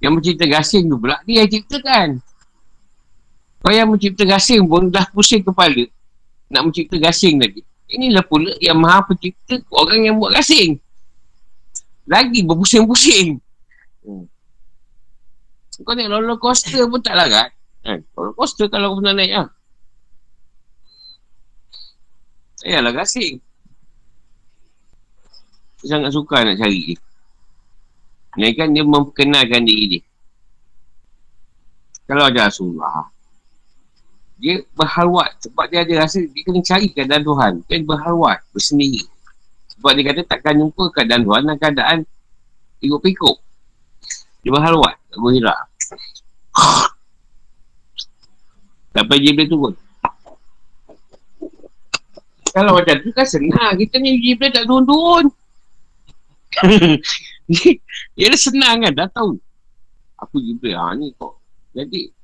Yang 0.00 0.12
mencipta 0.12 0.44
gasing 0.44 0.84
tu 0.88 0.96
pula 1.00 1.16
Dia 1.24 1.44
yang 1.44 1.48
ciptakan. 1.48 2.08
Kau 3.64 3.72
yang 3.72 3.88
mencipta 3.88 4.24
gasing 4.28 4.64
pun 4.68 4.92
Dah 4.92 5.08
pusing 5.08 5.40
kepala 5.40 5.88
Nak 6.54 6.70
mencipta 6.70 6.96
gasing 7.02 7.42
lagi 7.42 7.66
Inilah 7.90 8.24
pula 8.24 8.52
yang 8.64 8.80
maha 8.80 9.04
pencipta 9.04 9.60
orang 9.68 10.08
yang 10.08 10.16
buat 10.16 10.32
gasing. 10.32 10.80
Lagi 12.08 12.40
berpusing-pusing. 12.40 13.36
Hmm. 14.04 14.24
Kau 15.84 15.92
naik 15.92 16.08
roller 16.08 16.40
coaster 16.40 16.86
pun 16.88 17.00
tak 17.04 17.14
larat. 17.18 17.52
Eh, 17.84 18.00
roller 18.16 18.32
coaster 18.32 18.72
kalau 18.72 18.96
kau 18.96 19.04
pernah 19.04 19.14
naik 19.20 19.32
lah. 19.36 19.48
Ayalah 22.64 22.92
gasing. 22.96 23.36
Dia 25.84 26.00
sangat 26.00 26.16
suka 26.16 26.40
nak 26.40 26.56
cari 26.56 26.96
dia. 26.96 26.98
Ini 28.40 28.56
kan 28.56 28.72
dia 28.72 28.82
memperkenalkan 28.82 29.68
diri 29.68 29.84
dia. 30.00 30.02
Kalau 32.08 32.28
ada 32.28 32.48
Rasulullah, 32.48 33.13
dia 34.44 34.60
berhalwat 34.76 35.32
sebab 35.40 35.64
dia 35.72 35.88
ada 35.88 36.04
rasa 36.04 36.20
dia 36.20 36.42
kena 36.44 36.60
cari 36.60 36.92
keadaan 36.92 37.24
Tuhan. 37.24 37.52
Dia 37.64 37.80
berhalwat 37.80 38.44
bersendiri. 38.52 39.08
Sebab 39.72 39.90
dia 39.96 40.04
kata 40.12 40.20
takkan 40.28 40.60
jumpa 40.60 40.92
keadaan 40.92 41.24
Tuhan 41.24 41.42
dan 41.48 41.56
keadaan 41.56 41.98
ikut-ikut 42.84 43.36
dia 44.44 44.52
berhalwat 44.52 45.00
tak 45.08 45.18
boleh 45.24 45.40
hirak 45.40 45.60
sampai 48.94 49.16
Jibril 49.24 49.48
turun. 49.48 49.74
Kalau 52.54 52.78
macam 52.78 52.96
tu 53.02 53.10
kan 53.10 53.26
senang. 53.26 53.74
Kita 53.74 53.98
ni 53.98 54.22
Jibril 54.22 54.54
tak 54.54 54.70
turun-turun. 54.70 55.26
Dia 58.14 58.30
dah 58.30 58.38
senang 58.38 58.86
kan 58.86 58.92
dah 58.94 59.10
tahu. 59.10 59.34
Aku 60.22 60.38
Jibril 60.38 60.78
ha 60.78 60.94
ni 60.94 61.10
kok. 61.18 61.34
Jadi 61.74 62.14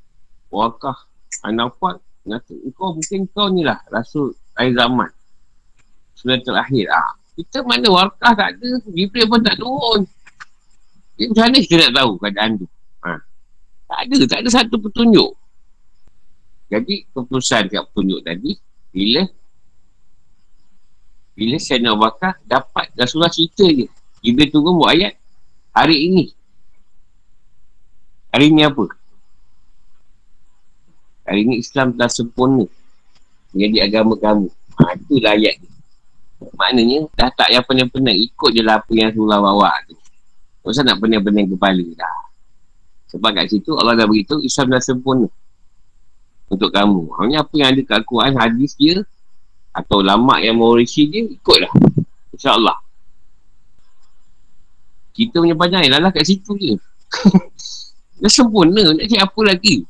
wakah 0.54 0.94
anak 1.42 1.74
Kata, 2.20 2.52
kau 2.76 2.92
mungkin 2.92 3.20
kau 3.32 3.48
ni 3.48 3.64
lah 3.64 3.80
Rasul 3.88 4.36
akhir 4.52 4.76
zaman. 4.76 5.10
Sudah 6.12 6.36
terakhir 6.44 6.86
ah. 6.92 7.16
Kita 7.32 7.64
mana 7.64 7.88
warkah 7.88 8.36
tak 8.36 8.60
ada 8.60 8.68
Jibril 8.92 9.24
pun 9.24 9.40
tak 9.40 9.56
turun. 9.56 10.04
Jadi 11.16 11.26
macam 11.32 11.44
mana 11.48 11.58
kita 11.64 11.74
nak 11.80 11.92
tahu 11.96 12.10
keadaan 12.20 12.50
tu? 12.60 12.66
Ha. 13.00 13.10
Tak 13.88 13.98
ada 14.04 14.16
Tak 14.28 14.38
ada 14.44 14.50
satu 14.52 14.76
petunjuk. 14.76 15.30
Jadi 16.68 16.94
keputusan 17.10 17.66
kat 17.66 17.82
petunjuk 17.90 18.20
tadi 18.22 18.54
Bila 18.94 19.26
Bila 21.34 21.58
Sayyidina 21.58 21.98
Bakar 21.98 22.38
Dapat 22.46 22.94
Rasulullah 22.94 23.32
cerita 23.32 23.66
je. 23.66 23.90
Jibril 24.22 24.52
turun 24.52 24.76
buat 24.78 24.94
ayat 24.94 25.16
Hari 25.72 25.96
ini. 25.96 26.24
Hari 28.30 28.46
ini 28.52 28.62
apa 28.68 28.99
Hari 31.30 31.46
ini 31.46 31.62
Islam 31.62 31.94
telah 31.94 32.10
sempurna 32.10 32.66
Menjadi 33.54 33.86
agama 33.86 34.18
kamu 34.18 34.50
ha, 34.50 34.98
Itulah 34.98 35.38
ayat 35.38 35.62
ni. 35.62 35.70
Maknanya 36.58 36.98
dah 37.14 37.30
tak 37.30 37.54
yang 37.54 37.62
pening-pening 37.62 38.18
Ikut 38.26 38.50
je 38.50 38.66
lah 38.66 38.82
apa 38.82 38.90
yang 38.90 39.14
Rasulullah 39.14 39.38
bawa 39.38 39.70
tu. 39.86 39.94
Usah 40.66 40.82
nak 40.82 40.98
pening-pening 40.98 41.54
kepala 41.54 41.86
dah. 41.94 42.18
Sebab 43.14 43.30
kat 43.30 43.46
situ 43.46 43.70
Allah 43.78 43.94
dah 43.94 44.10
beritahu 44.10 44.42
Islam 44.42 44.74
dah 44.74 44.82
sempurna 44.82 45.30
Untuk 46.50 46.74
kamu. 46.74 47.14
Hanya 47.22 47.46
apa 47.46 47.54
yang 47.54 47.78
ada 47.78 47.80
kat 47.86 47.94
Al-Quran 48.02 48.34
Hadis 48.34 48.74
dia 48.74 49.06
Atau 49.70 50.02
lama 50.02 50.34
yang 50.42 50.58
mewarisi 50.58 51.06
dia 51.06 51.30
Ikutlah. 51.30 51.70
InsyaAllah. 52.34 52.74
Kita 55.14 55.38
punya 55.38 55.54
panjang 55.54 55.86
Ialah 55.86 56.10
kat 56.10 56.26
situ 56.26 56.58
je. 56.58 56.74
Dah 58.26 58.30
sempurna 58.34 58.98
Nak 58.98 59.06
cakap 59.06 59.30
apa 59.30 59.40
lagi 59.46 59.86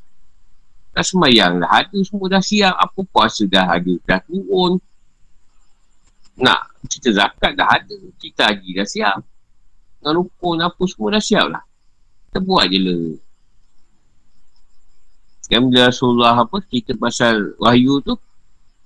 Dah 1.01 1.09
semayang 1.09 1.65
dah 1.65 1.81
ada 1.81 1.97
semua 2.05 2.29
dah 2.29 2.45
siap. 2.45 2.77
Apa 2.77 3.01
puasa 3.09 3.49
dah 3.49 3.65
ada 3.73 3.95
dah 4.05 4.21
turun. 4.29 4.77
Nak 6.37 6.61
cerita 6.93 7.25
zakat 7.25 7.57
dah 7.57 7.65
ada 7.65 7.97
Kita 8.21 8.53
haji 8.53 8.77
dah 8.77 8.85
siap. 8.85 9.17
Nak 10.05 10.13
rukun 10.13 10.61
apa 10.61 10.83
semua 10.85 11.17
dah 11.17 11.25
siap 11.25 11.49
lah. 11.49 11.65
Kita 12.29 12.45
buat 12.45 12.69
je 12.69 12.79
lah. 12.85 13.17
Yang 15.49 15.63
bila 15.73 15.81
Rasulullah 15.89 16.37
apa 16.37 16.57
Cerita 16.69 16.93
pasal 17.01 17.57
wahyu 17.57 18.05
tu 18.05 18.13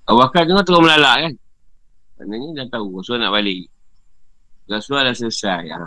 Awakal 0.07 0.47
tengok 0.47 0.63
terus 0.63 0.79
melalak 0.79 1.15
kan. 1.19 1.33
Maknanya 2.23 2.63
dah 2.63 2.79
tahu 2.79 3.03
Rasulullah 3.03 3.27
nak 3.27 3.35
balik. 3.35 3.67
Rasulullah 4.71 5.11
dah 5.11 5.15
selesai 5.19 5.63
ha. 5.67 5.83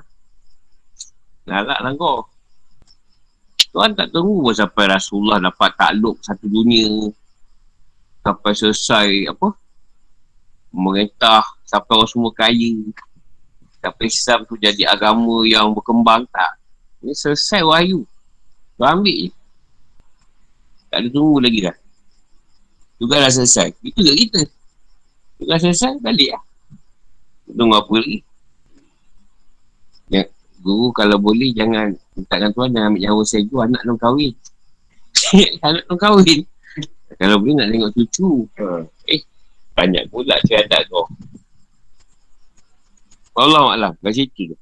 Lalak 1.49 1.81
lah 1.81 1.93
kau 1.97 2.29
Tuhan 3.69 3.93
tak 3.93 4.09
tunggu 4.11 4.49
sampai 4.57 4.85
Rasulullah 4.89 5.39
dapat 5.39 5.71
takluk 5.77 6.17
satu 6.25 6.49
dunia 6.49 7.13
sampai 8.25 8.53
selesai 8.57 9.09
apa 9.29 9.53
memerintah 10.73 11.45
sampai 11.65 11.93
orang 11.97 12.11
semua 12.11 12.33
kaya. 12.33 12.73
Sampai 13.79 14.11
Islam 14.11 14.43
tu 14.45 14.55
jadi 14.59 14.91
agama 14.91 15.47
yang 15.47 15.71
berkembang 15.73 16.27
tak? 16.29 16.59
Ini 17.01 17.15
selesai 17.15 17.63
wahyu. 17.63 18.03
Tu 18.77 18.83
ambil 18.85 19.17
je. 19.29 19.31
Tak 20.89 20.99
ada 21.05 21.09
tunggu 21.13 21.37
lagi 21.39 21.61
dah. 21.63 21.77
Juga 22.99 23.23
dah 23.23 23.33
selesai. 23.33 23.71
Itu 23.85 24.01
je 24.03 24.13
kita. 24.13 24.43
Juga 25.39 25.55
selesai 25.63 26.03
balik 26.03 26.35
lah. 26.35 26.43
Tunggu 27.49 27.77
apa 27.79 27.93
lagi 27.97 28.28
guru 30.69 30.93
kalau 30.93 31.17
boleh 31.17 31.49
jangan 31.57 31.97
Mintakan 32.19 32.51
tuan 32.51 32.75
jangan 32.75 32.91
ambil 32.91 33.03
nyawa 33.07 33.23
saya 33.23 33.47
tu 33.47 33.63
anak 33.63 33.79
nak 33.87 33.97
kahwin. 34.03 34.35
anak 35.71 35.87
nak 35.87 35.99
kahwin. 36.03 36.41
Kalau 37.15 37.37
boleh 37.39 37.55
nak 37.55 37.69
tengok 37.71 37.93
cucu. 37.95 38.31
Ha. 38.59 38.67
Eh, 39.07 39.23
banyak 39.79 40.05
pula 40.11 40.35
saya 40.43 40.67
ada 40.67 40.83
kau. 40.91 41.07
Allah 43.39 43.65
Allah, 43.71 43.93
kat 44.03 44.19
situ 44.19 44.51
tu. 44.51 44.57